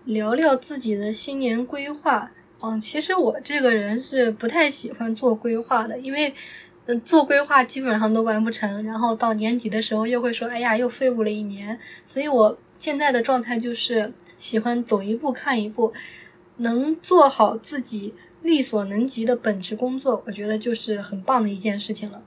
[0.05, 6.33] 聊聊自己的新年规划，嗯，其实我这个人是不太喜欢做规划的，因为，
[6.87, 11.79] 嗯，做规划基本上都完不成，然后到年底的时候又会说，哎呀，又废物了一年。
[12.07, 15.93] 所以我现在的状态就是喜欢走一步看一步，
[16.59, 22.23] 能做好自己力所能及的本职工作，我觉得就是很棒的一件事情了。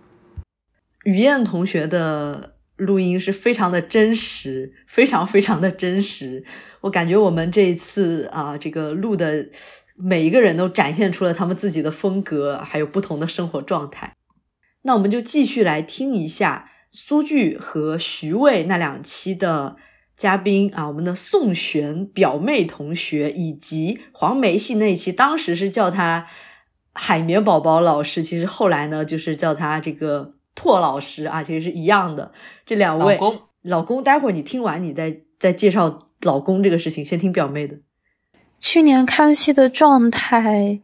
[1.05, 6.43] 雨燕同学的录音是非常的真实，非常非常的真实。
[6.81, 9.47] 我感觉我们这一次啊，这个录的
[9.95, 14.15] 每一个人都展现出了他们自己的风格，还有不同的生活状态。
[14.83, 19.77] 那我们就继续来听一下苏剧和徐渭那两期的
[20.21, 26.27] 嘉宾啊，我们的宋璇表妹同学以及黄梅戏那一期，当时是叫他
[26.93, 30.35] 海绵宝宝老师，其实后来呢，就是叫他这个。
[30.53, 32.33] 破老师啊，其实是一样的。
[32.65, 37.03] 这两位老公，老公，待会儿你听完，你再再介绍老公这个事情。
[37.03, 37.77] 先听表妹的。
[38.59, 40.81] 去年看戏的状态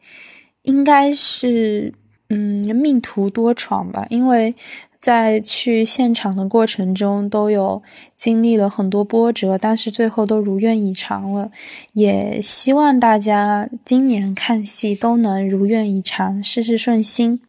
[0.62, 1.94] 应该是，
[2.30, 4.08] 嗯，命途多舛吧。
[4.10, 4.56] 因为
[5.00, 7.82] 在去现场的过程中，都有
[8.16, 11.52] 经历了很多波折，但是最后都如愿以偿了。
[11.94, 17.40] 也希望大家今年看戏都能如愿以偿，事事顺心。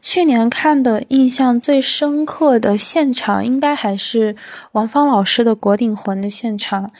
[0.00, 4.36] 去年看的印象最深刻的现场，应该还是
[4.72, 6.92] 王芳老师的《国鼎魂》的现场。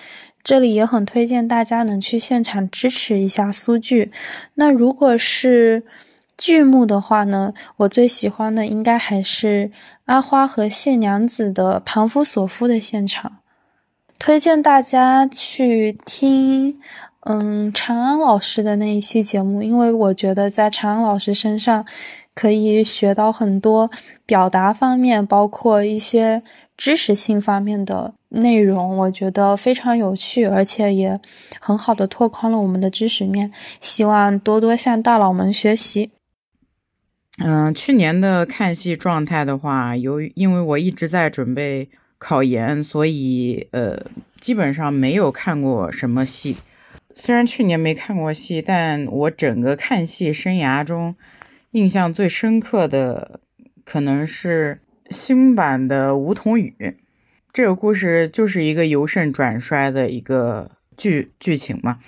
[0.43, 4.13] 这里也很推荐大家能去现场支持一下苏剧。
[4.55, 5.83] 那如果是
[6.37, 9.71] 剧目的话呢，我最喜欢的应该还是
[10.05, 13.39] 阿花和谢娘子的《庞夫索夫》的现场。
[14.19, 16.79] 推荐大家去听，
[17.21, 21.85] 嗯，长安老师的那一期节目，因为我觉得在长安老师身上。
[22.39, 23.91] 可以学到很多
[24.27, 26.43] 表达方面，包括一些
[26.77, 31.19] 知识性方面的内容，我觉得非常有趣，而且也
[31.59, 33.51] 很好的拓宽了我们的知识面。
[33.81, 36.11] 希望多多向大佬们学习。
[37.39, 44.07] 嗯，去年的看戏状态的话，由于因为我一直在准备考研，所以呃，
[44.41, 46.57] 基本上没有看过什么戏。
[47.15, 51.15] 虽然去年没看过戏，但我整个看戏生涯中。
[51.73, 53.41] 印象最深刻的
[53.85, 56.75] 可能是新版的《梧桐雨》，
[57.53, 61.99] 这个故事就是一个由盛转衰的一个剧剧情嘛。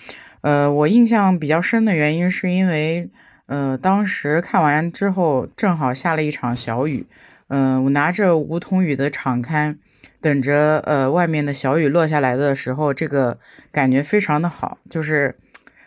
[0.40, 3.10] 呃，我印象比较深的原因是因为，
[3.48, 7.04] 呃，当时看完之后正好下了一场小雨，
[7.48, 9.78] 嗯，我拿着《梧桐雨》的场刊，
[10.20, 13.38] 等着呃外面的小雨落下来的时候，这个
[13.72, 15.36] 感觉非常的好，就是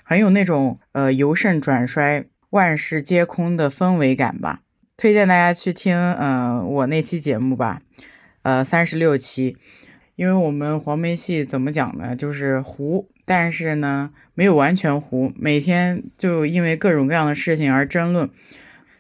[0.03, 2.25] 很有那种呃由盛转衰。
[2.51, 4.59] 万事皆空的氛围感吧，
[4.97, 7.81] 推荐大家去听，嗯，我那期节目吧，
[8.41, 9.55] 呃，三十六期，
[10.21, 18.29] 因为我们黄梅戏怎么讲呢，就是糊，但是呢，没有完全糊，每天就因为各种各样的事情而争论，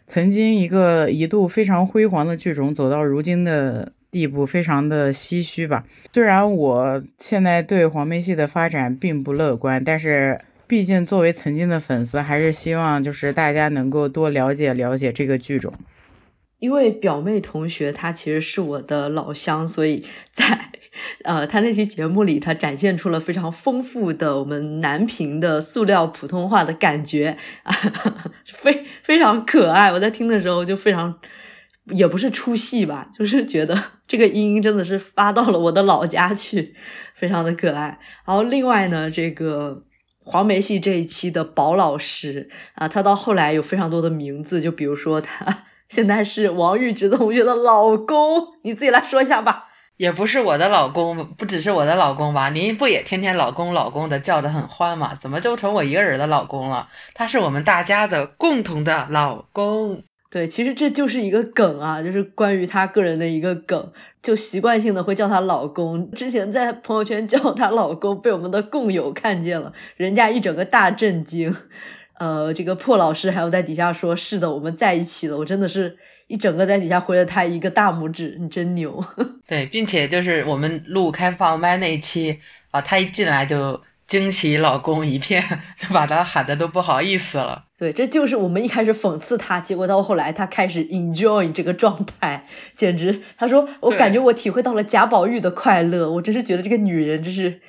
[0.07, 5.85] 曾经一个一度非常辉煌的剧种，走到如今的地步，非常的唏嘘吧。
[6.11, 10.41] 虽然我现在对黄梅戏的发展并不乐观，但是。
[10.67, 15.73] 毕竟，作为曾经的粉丝，还是希望就是大家能够多了解了解这个剧种。
[16.59, 20.69] 因为表妹同学她其实是我的老乡，所以在
[21.23, 27.73] 呃他那期节目里，他展现出了非常丰富的我们南平的塑料普通话的感觉啊，
[28.45, 29.91] 非非常可爱。
[29.91, 31.19] 我在听的时候就非常，
[31.91, 36.75] 也不是出戏吧，就是觉得 这个音真的是发到了我的老家去，
[37.15, 37.99] 非常的可爱。
[38.25, 39.83] 然后另外呢，这个。
[40.23, 49.65] 黄梅戏这一期的宝老师啊，他到后来有非常多的名字，就比如说他 现在是王玉芝同学的老公，你自己来说一下吧。
[49.97, 52.49] 也不是我的老公，不只是我的老公吧？
[52.49, 55.13] 您不也天天老公老公的叫的很欢吗？
[55.13, 56.87] 怎么就成我一个人的老公了？
[57.13, 60.03] 他是我们大家的共同的老公。
[60.31, 63.91] 对，其实这就是一个梗啊，就是关于她个人的一个梗，
[64.23, 66.09] 就习惯性的会叫她老公。
[66.11, 71.53] 之前在朋友圈叫她老公，被我们的共友看见了，人家一整个大震惊。
[72.21, 75.97] 呃，这个破老师还有在底下说：“是的，我们在一起了。”我真的是
[76.27, 79.03] 一整个在底下回了他一个大拇指，你真牛。
[79.47, 82.37] 对，并且就是我们录开放麦那一期，
[82.69, 85.43] 啊，她一进来就惊喜老公一片，
[85.75, 87.63] 就把他喊的都不好意思了。
[87.75, 92.45] 对，这就是我们一开始讽刺他，结果到后来他开始 enjoy 这个状态，
[92.75, 97.61] 简直，他说我感觉我体会到了贾宝玉的快乐，我真是觉得这个女人真是。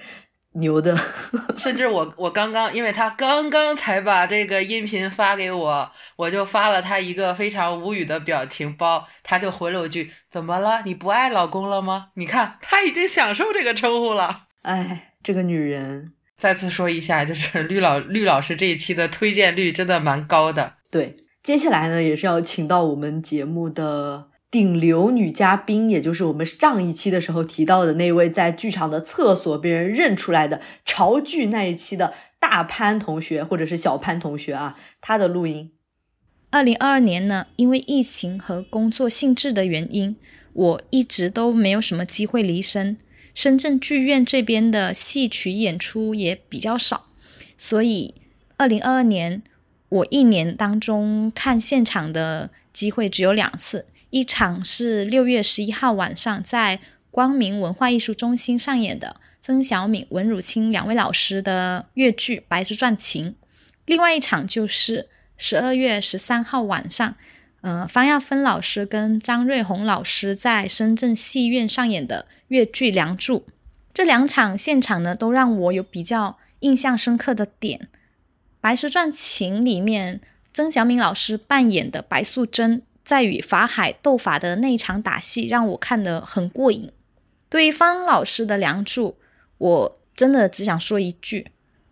[0.54, 0.94] 牛的，
[1.56, 10.82] 甚至我我刚刚，因为他刚刚才把这个音频发给我，我就发了他一个非常无语的表情包，他就回了我句：“怎么了？
[10.84, 14.42] 你不爱老公了吗？”你看，他已经享受这个称呼了。
[14.62, 20.74] 哎，这个女人，再次说一下，就是绿老绿老师这一期的推荐率真的蛮高的。
[20.90, 24.28] 对，接下来呢，也是要请到我们节目的。
[24.52, 35.72] 顶流女嘉宾，也就是我们上一期的时候提到的那位在剧场的厕所被人认出来的潮剧那一期的大潘同学，或者是小潘同学啊，他的录音。
[36.50, 40.16] 二零二二年呢，因为疫情和工作性质的原因，
[40.52, 42.98] 我一直都没有什么机会离身。
[43.34, 47.06] 深圳剧院这边的戏曲演出也比较少，
[47.56, 48.16] 所以
[48.58, 49.42] 二零二二年
[49.88, 53.86] 我一年当中看现场的机会只有两次。
[54.12, 63.30] 一场是六月十一号晚上在光明文化艺术中心上演的曾小敏、文汝清两位老师的粤剧《白蛇传情》，
[63.86, 65.08] 另外一场就是
[65.38, 67.14] 十二月十三号晚上，
[67.62, 73.40] 呃，方亚芬老师跟张瑞红老师在深圳戏院上演的粤剧《梁祝》。
[73.94, 77.80] 这两场现场呢，都让我有比较印象深刻的点，
[78.60, 80.20] 《白蛇传情》里面
[80.52, 82.82] 曾小敏老师扮演的白素贞。
[83.04, 86.90] 在与法海斗法的那场打戏让我看得很过瘾。
[87.48, 89.08] 对于方老师的《梁祝》，
[89.58, 91.48] 我真的只想说一句：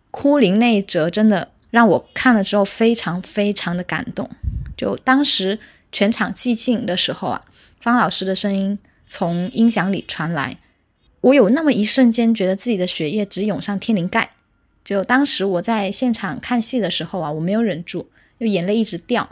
[0.09, 4.29] 哭灵那一折真的让我看了之后非常非常的感动。
[4.75, 5.59] 就当时
[5.91, 7.45] 全场寂静的时候啊，
[7.79, 10.57] 方老师的声音从音响里传来，
[11.21, 14.31] 我有那么一瞬间觉得自己的血液直涌上天灵盖。
[14.83, 18.09] 就当时我在现场看戏的时候啊，我没有忍住，
[18.39, 19.29] 就眼泪一直掉。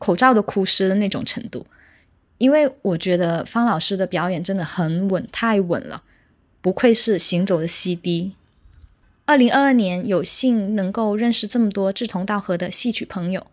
[0.00, 1.66] 口罩都哭湿的那种程度，
[2.38, 6.02] 因为我觉得方老师的表演真的很稳，太稳了，
[6.62, 8.32] 不愧是行走的 CD。
[9.26, 13.46] 二零二二年有幸能够认识这么多志同道合的戏曲朋友，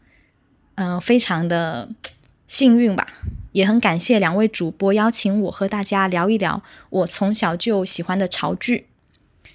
[0.76, 1.90] 嗯，非常的
[2.48, 3.06] 幸运吧，
[3.52, 8.88] 也很感谢两位主播邀请我和大家聊一聊我从小就喜欢的潮剧。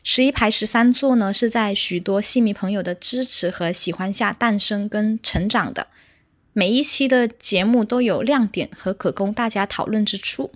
[0.05, 5.86] 十一排十三座呢，是在许多戏迷朋友的支持和喜欢下诞生跟成长的。
[6.55, 10.53] 每一期的节目都有亮点和可供大家讨论之处，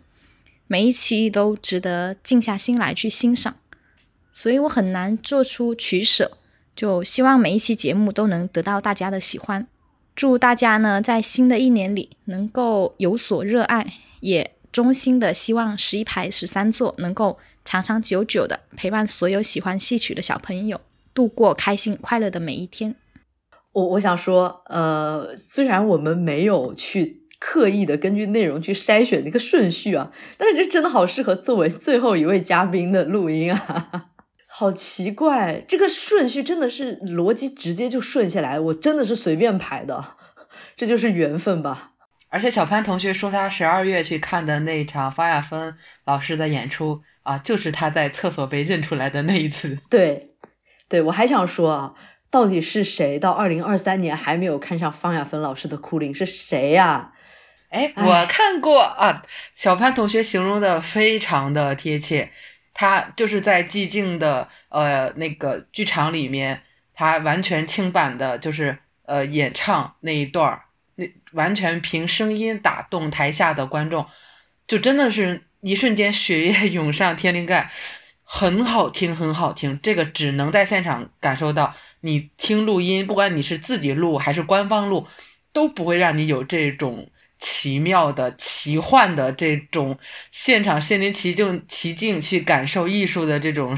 [0.67, 3.55] 每一期都值得静下心来去欣赏，
[4.35, 6.37] 所以我很难做出取舍，
[6.75, 9.67] 就希望每一期节目都能得到大家的喜欢。
[10.15, 20.79] 祝大家呢在新的一年里能够有所热爱，也衷心的希望十一排十三座能够长长久久的陪伴所有喜欢戏曲的小朋友
[21.15, 22.95] 度过开心快乐的每一天。
[23.77, 34.07] 我我想说，呃，虽然我们没有去刻意的根据内容去筛选那个顺序啊，但是这真的好适合作为最后一位嘉宾的录音啊，
[34.49, 40.17] 好奇怪，这个顺序真的是逻辑直接就顺下来，我真的是随便排的，
[40.75, 41.93] 这就是缘分吧。
[42.31, 45.75] 而且小潘同学说他十二月去看的那一场方亚芬
[46.07, 49.77] 老师的演出啊，就是他在厕所被认出来的那一次。
[49.91, 50.31] 对，
[50.89, 51.95] 对我还想说啊。
[52.31, 56.13] 到底是谁到二零二三年还没有看上方亚芬老师的《哭灵》？
[56.17, 57.13] 是谁呀？
[57.71, 59.23] 哎，我看过啊。
[59.55, 62.31] 小潘同学形容的非常的贴切，
[62.75, 66.63] 他就是在寂静的呃那个剧场里面，
[66.95, 70.63] 他完全清版的，就是呃演唱那一段儿，
[70.97, 74.07] 那完全凭声音打动台下的观众，
[74.67, 77.71] 就真的是一瞬间血液涌上天灵盖，
[78.23, 79.79] 很好听，很好听。
[79.83, 81.75] 这个只能在现场感受到。
[82.01, 85.07] 你听录音，不管你是自己录还是官方录，
[85.53, 89.99] 都不会让你有这种奇妙的、奇幻的这种
[90.31, 93.77] 现场身临其境、其境去感受艺术的这种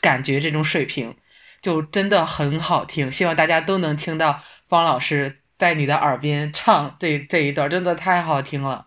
[0.00, 1.16] 感觉，这种水平
[1.60, 3.10] 就真的很好听。
[3.10, 8.86] 希望大家都能听到方老师在你的耳边唱这这一段，真的太好听了。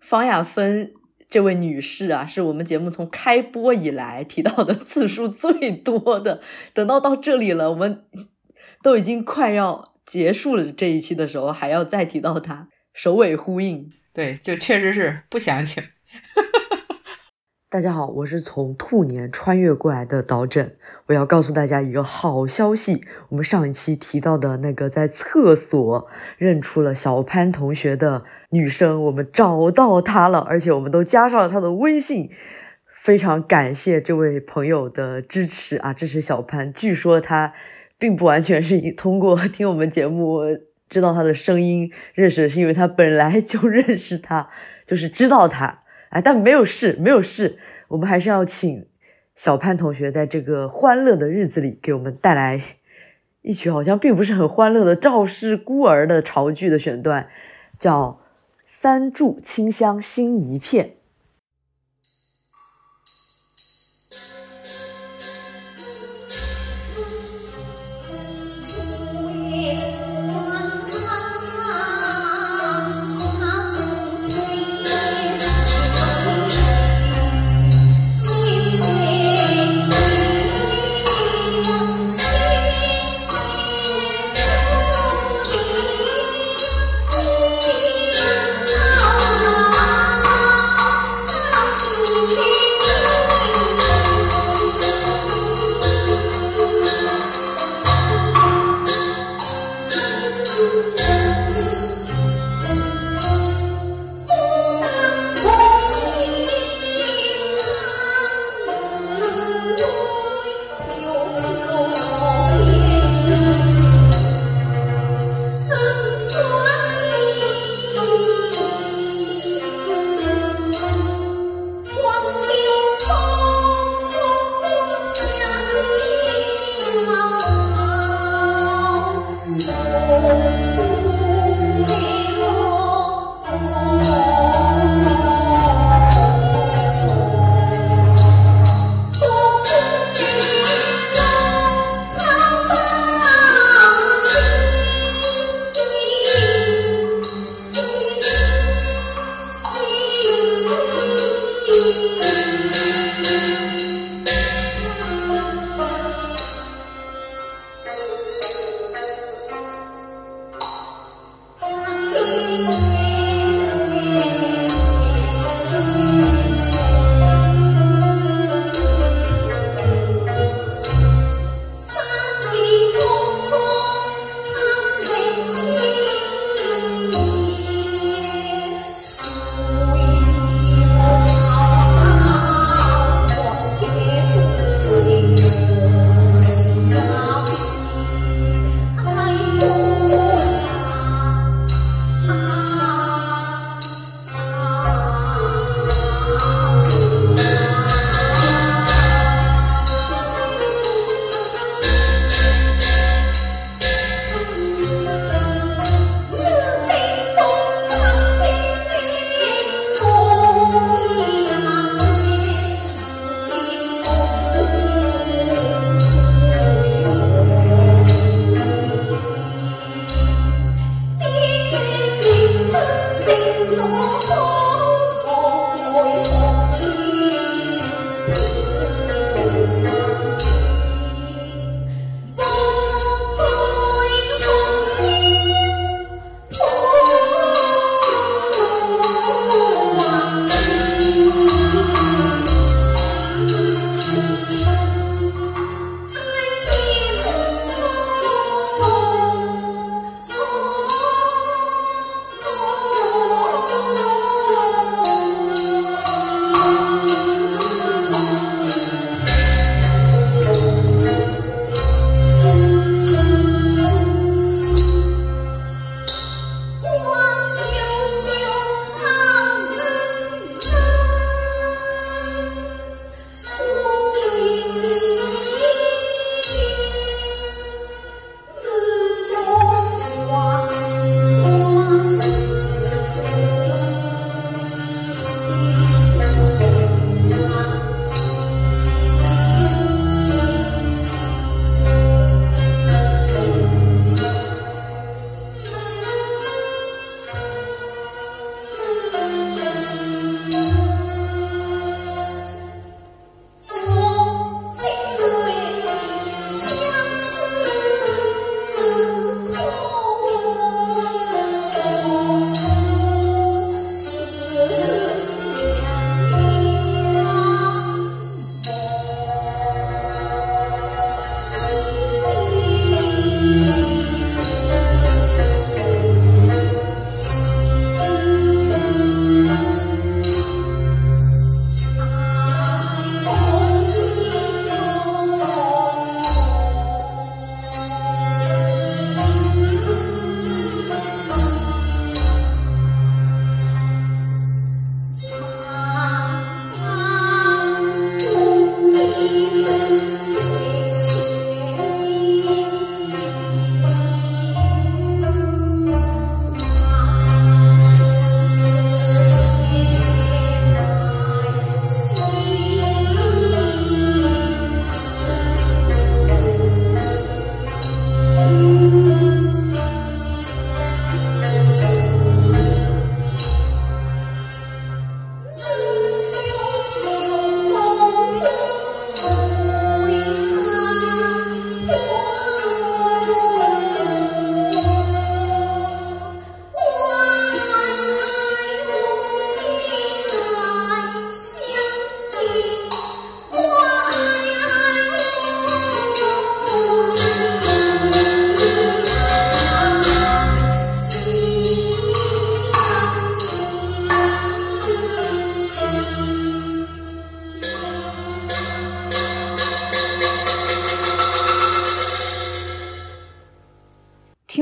[0.00, 0.92] 方亚芬
[1.28, 6.40] 这位女士啊，是我们节目从开播以来提到的次数最多的。
[6.72, 8.04] 等到到这里了，我们
[8.82, 13.90] 都已经快要结束了这一期的时候，还要再提到她，首尾呼应。
[14.12, 15.82] 对，就确实是不想请。
[17.76, 20.76] 大家好，我是从兔年穿越过来的导诊。
[21.08, 26.08] 我要告诉大家一个好消息，我们上一期提到的那个在厕所
[26.38, 32.30] 认出了小潘同学的女生，我们找到她了，而且我们都加上了她的微信，
[32.90, 36.72] 非常感谢这位朋友的支持啊，支持小潘。
[36.72, 37.52] 据说他
[37.98, 40.40] 并不完全是通过 听我们节目
[40.88, 44.48] 知道他的声音认识，是因为他本来就认识他，
[44.86, 45.82] 就是知道他。
[46.10, 47.58] 哎，但没有事，没有事。
[47.88, 48.86] 我们还是要请
[49.34, 52.60] 小潘同学在这个欢乐的日子里给我们带来
[53.42, 57.28] 一曲好像并不是很欢乐的《赵氏孤儿》的潮剧的选段，
[57.78, 58.02] 叫
[58.64, 60.86] 《三炷清香心一片》。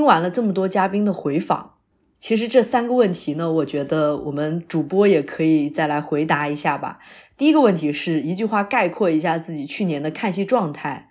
[0.05, 1.79] 听完了这么多嘉宾的回访，
[2.21, 6.99] 其实这三个问题呢，我觉得我们主播也可以再来回答一下吧。
[7.39, 11.09] 第一个问题是一句话概括一下自己去年的看戏状态。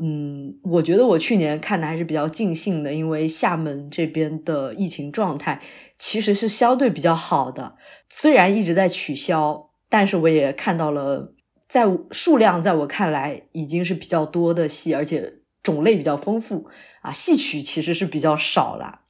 [0.00, 5.60] 嗯，我觉得我去年看的还是比较尽兴的，因为厦门这边的疫情状态
[5.98, 7.74] 其实是相对比较好的，
[8.08, 11.34] 虽然一直在取消，但是我也看到了，
[11.68, 15.30] 在数量在我看来已经是比较多的戏，而且
[15.62, 16.66] 种类比较丰富
[17.00, 19.00] 啊，戏曲其实是比较少了。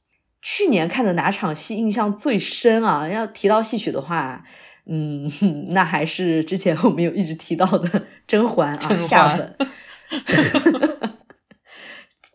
[0.41, 3.07] 去年看的哪场戏印象最深啊？
[3.07, 4.43] 要提到戏曲的话，
[4.87, 5.29] 嗯，
[5.69, 7.87] 那还是之前我们有一直提到的
[8.25, 9.55] 《甄嬛》啊，下本。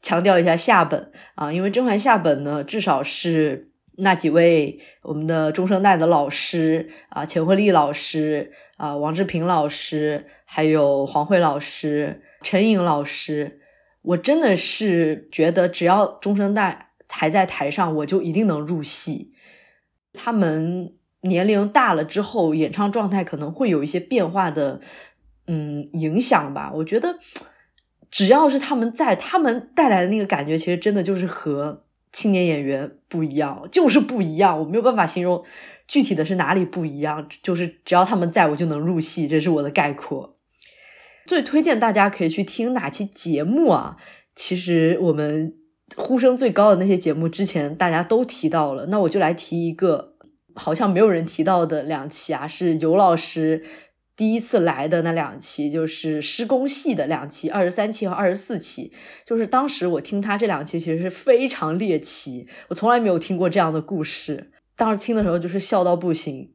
[0.03, 13.59] 强调一下下本啊，因为甄嬛下本呢，至少是那几位我们的中生代的老师啊，钱惠丽老师啊，王志平老师，还有黄慧老师、陈颖老师，
[14.07, 19.33] 我真的是觉得只要中生代还在台上，我就一定能入戏。
[20.13, 24.81] 他们年龄大了之后，演唱状态可能会有一些变化的，
[25.47, 26.73] 嗯，影响吧。
[26.75, 27.19] 我觉得。
[28.09, 34.59] 只要是他们在，他们带来的那个感觉，其实真的就是和青年演员不一样，就是不一样。
[34.59, 35.45] 我没有办法形容
[35.87, 40.36] 具体的是哪里不一样，就是只要他们在我就能入戏，这是我的概括。
[41.27, 43.97] 最推荐大家可以去听哪期节目啊？
[44.35, 45.55] 其实我们
[45.97, 50.15] 呼声最高的那些节目，之前大家都提到了，那我就来提一个
[50.55, 53.65] 好像没有人提到的两期啊，是尤老师。
[54.17, 58.91] 第一次来的那两期就是施工系的两期，二十三期和二十四期。
[59.27, 64.53] 就是当时我听他这两期，其实是非常猎奇，我从来没有听过这样的故事。
[64.75, 66.55] 当时听的时候就是笑到不行。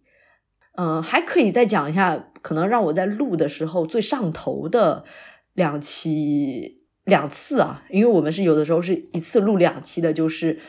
[0.76, 5.05] 嗯，还可以再讲一下，可能让我在录的时候最上头的
[5.53, 10.59] 两期两次啊，因为我们是有的时候是一次录两期的，就是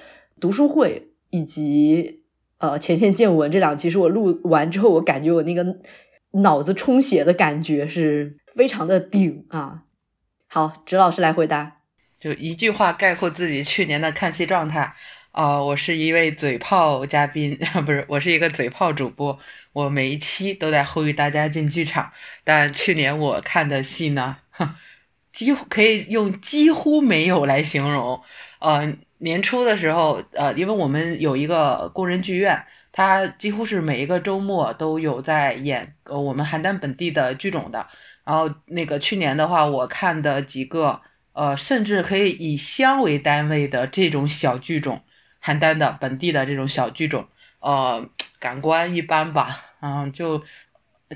[0.41, 2.23] 读书会以及
[2.59, 5.79] 呃前线见闻这两期，是我录完之后，我感觉我那个。
[6.37, 9.83] 脑子充血的感觉是非常的顶啊！
[10.49, 11.81] 好，直老师来回答，
[12.19, 14.95] 就一句话概括自己去年的看戏状态
[15.33, 15.63] 啊！
[15.63, 19.39] 我是一位嘴炮嘉宾， 不是，我是一个嘴炮主播。
[19.73, 22.13] 我每一期都在呼吁大家进剧场，
[22.45, 24.37] 但去年我看的戏呢，
[25.33, 28.21] 几乎可以用几乎没有来形容。
[28.61, 32.65] 呃，年初的时候，呃，因为我们有一个工人剧院。
[32.95, 37.87] 他几乎是每一个周末都有在演呃我们邯郸本地的剧种的，
[38.23, 41.01] 然后那个去年的话，我看的几个
[41.33, 45.03] 呃，甚至可以以乡为单位的这种小剧种，
[45.43, 47.27] 邯郸的本地的这种小剧种，
[47.61, 50.43] 呃，感官一般吧，嗯，就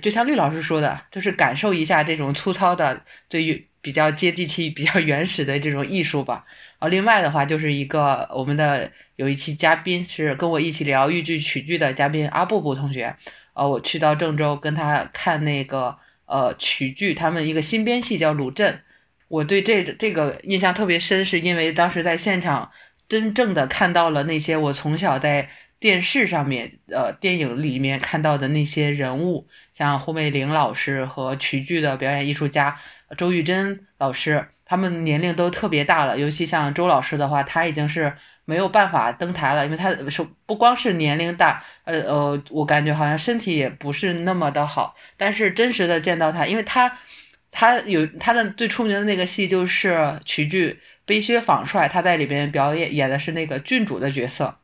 [0.02, 3.66] 就像绿老师说的，就是感受一下这种粗糙的对于。
[3.82, 6.44] 比较接地气、比较原始的这种艺术吧。
[6.80, 13.14] 啊，另外的话就是一个我们的有一期嘉宾是跟我一起聊豫剧曲剧的嘉宾阿布布同学。
[13.52, 18.74] 呃，我去到郑州跟他看那个呃曲剧，他们一个新编戏叫《鲁镇》。
[19.28, 22.68] 我对这这个印象特别深，是因为当时在现场
[23.08, 25.48] 真正的看到了那些我从小在
[25.78, 32.76] 电视上面、呃电影里面看到的那些人物，像胡美玲老师和曲剧的表演艺术家。
[33.16, 38.12] 周玉珍老师，他们年龄都特别大了，尤其像周老师的话，他已经是
[38.44, 44.96] 没有办法登台了，因为他是不光是年龄大，呃呃，我感觉好像身体也不是那么的好。
[45.16, 46.90] 但是真实的见到他，因为他
[47.52, 50.70] 他有他的最出名的那个戏就是曲剧
[51.06, 54.58] 《悲靴仿帅》，他在里边表演演的是那个郡主的角色，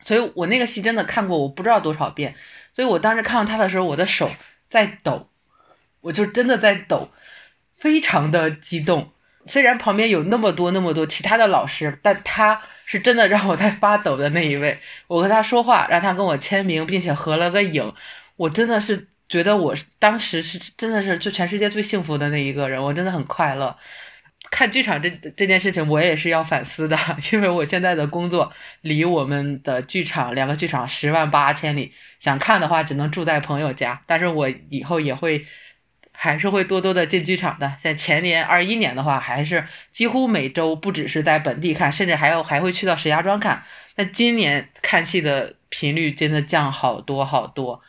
[0.00, 2.36] 所以我那个戏真的看过我不知道多少遍，
[2.72, 4.30] 所以我当时看到他的时候，我的手
[4.68, 5.28] 在抖，
[6.02, 7.10] 我就真的在抖。
[7.74, 9.10] 非常的激动，
[9.46, 14.78] 虽然旁边有那么多那么多其他的老师，但他是真的让我在发抖的那一位。
[15.06, 17.90] 我和他说话，让他跟我签名，并且合了个影，
[18.36, 23.74] 我真的是觉得我当时是真的是就全世界最幸福的那一个人，我真的很快乐。
[24.50, 26.96] 看剧场这这件事情，我也是要反思的，
[27.32, 35.46] 因为我现在的工作离我们的剧场两个剧场十万八千里，想看的话只能住在朋友家，但是我以后也会。
[36.12, 37.72] 还是会多多的进剧场的。
[37.78, 43.62] 在前年二一年的话，还是几乎每周不只是在本地看，甚至还要还会去到石家庄看。
[43.96, 47.80] 那今年看戏的频率真的降好多好多。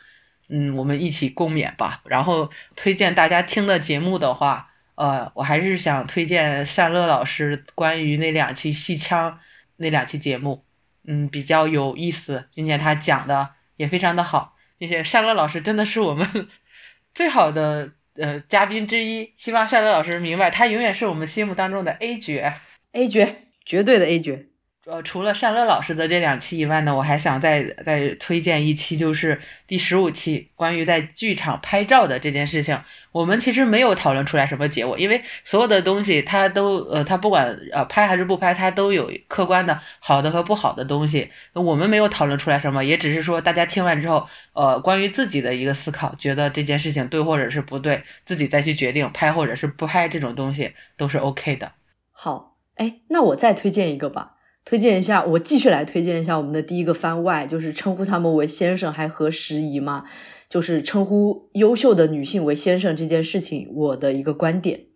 [0.48, 2.00] 嗯，我们一起共勉吧。
[2.06, 9.38] 然后推荐大家听的节目的话，呃，我还是想推荐善乐老师关于那两期戏腔
[9.76, 10.64] 那两期节目，
[11.06, 14.56] 嗯，比较有意思，并且他讲的也非常的好。
[14.78, 16.48] 并且善乐老师真的是我们
[17.14, 17.92] 最好的。
[18.14, 22.52] 呃，嘉宾之一，希望善乐老师明白，他永远是我们心目当中的 A 角
[22.92, 23.26] ，A 角，
[23.64, 24.38] 绝对的 A 角。
[24.84, 32.76] 呃，除了善乐老师的这两期以外呢，我还想再再推荐一期，就是第十五期关于在剧场拍照的这件事情。
[33.12, 41.30] 我们其实没有讨论出来什么结果，因为所有的东西它都呃，它不管呃拍还是不拍，它都有客观的好的和不好的东西。
[41.52, 51.70] 我们没有讨论出来什么，也只是说大家听完之后，呃，关于自己的一个思考，觉得这件事情对或者是不对，自己再去决定拍或者是不拍这种东西都是 OK 的。
[52.10, 54.32] 好，哎，那我再推荐一个吧。
[54.64, 60.04] 推荐一下，我继续来推荐一下我们的第一个番外，就是称呼他们为先生还合时宜吗？
[60.48, 64.86] 就是称呼优秀的女性为先生这件事情，我的一个观点。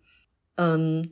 [0.56, 1.10] 嗯，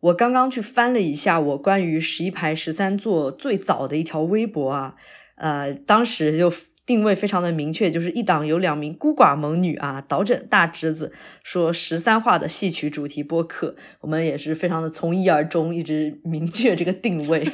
[0.00, 4.94] 我刚刚去翻了一下我关于十一排十三座最早的一条微博啊，
[5.36, 6.52] 呃，当时就。
[6.88, 11.12] 定位非常的明确，就是一档有两名孤寡萌女啊，导诊大侄子
[11.42, 17.46] 说十三话的戏曲主题播客，我们也是非常的从一而终，一直明确这个定位。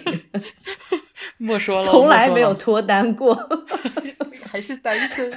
[1.38, 3.34] 莫说了， 从来没有脱单过，
[4.48, 5.32] 还是单身，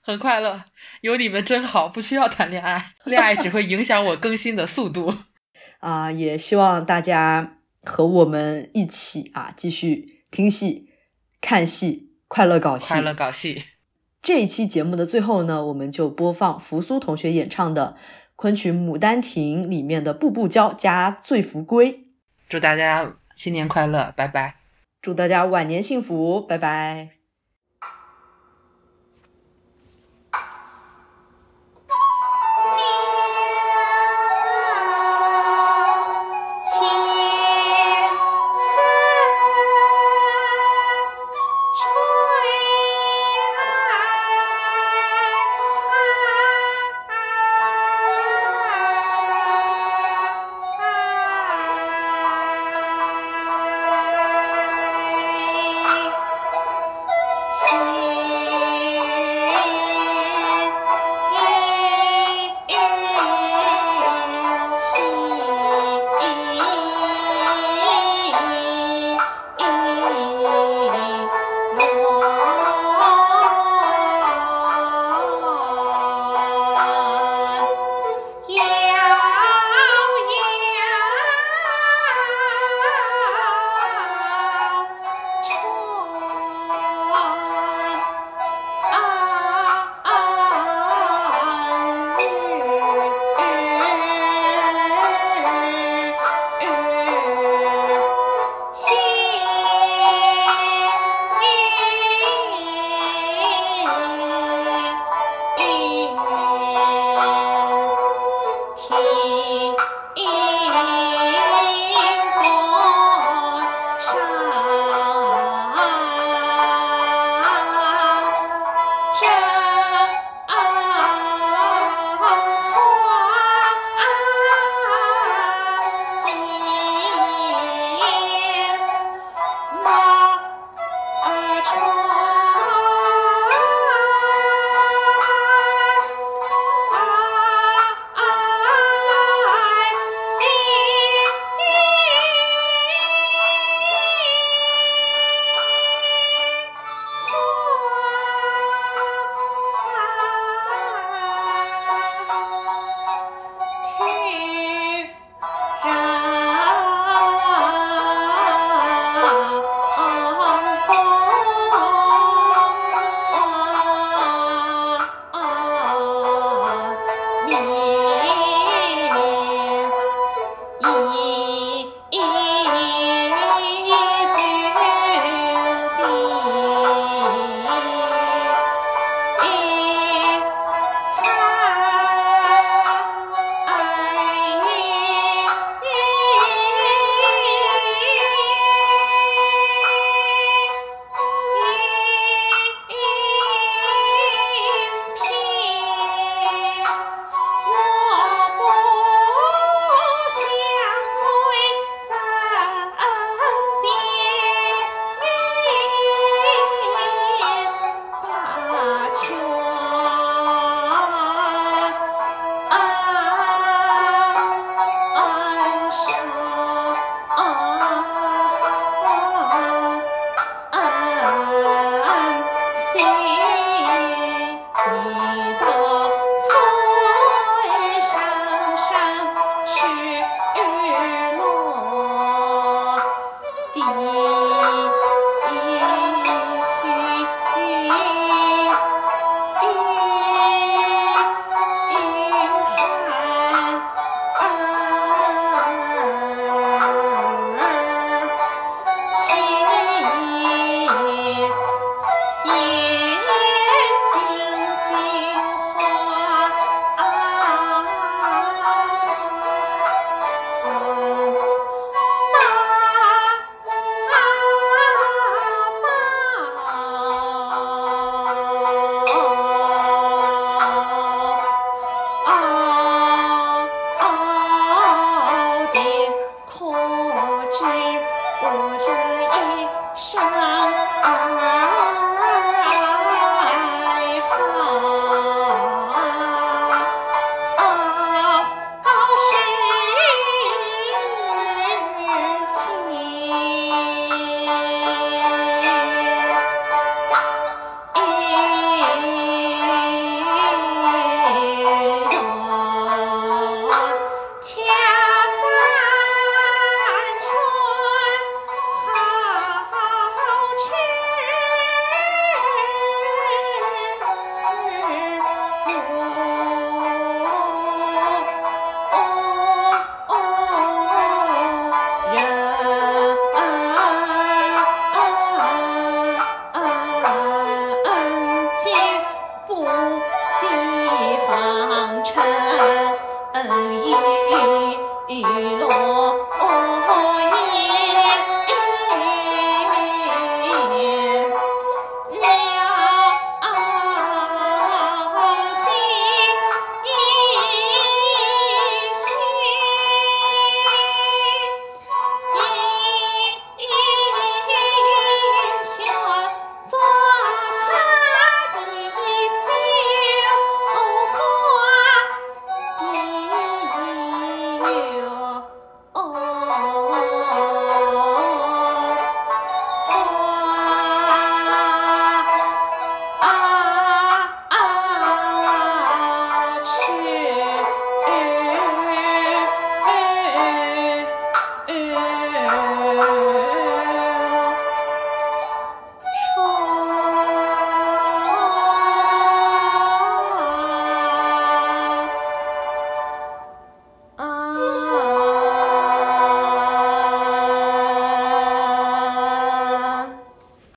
[0.00, 0.64] 很快乐，
[1.02, 5.14] 有你们真好，不需要谈恋爱，恋爱只会影响我更新的速度。
[5.80, 10.88] 啊，也希望大家和我们一起啊，继续听戏、
[11.42, 12.11] 看戏。
[12.32, 13.62] 快乐搞戏，快乐搞戏。
[14.22, 17.94] 这一期节目的最后呢，我们就播放扶苏同学演唱的
[18.36, 21.92] 昆曲《牡丹亭》里面的《步步娇》加《醉扶归》。
[22.48, 24.54] 祝大家新年快乐，拜拜！
[25.02, 27.10] 祝大家晚年幸福，拜拜！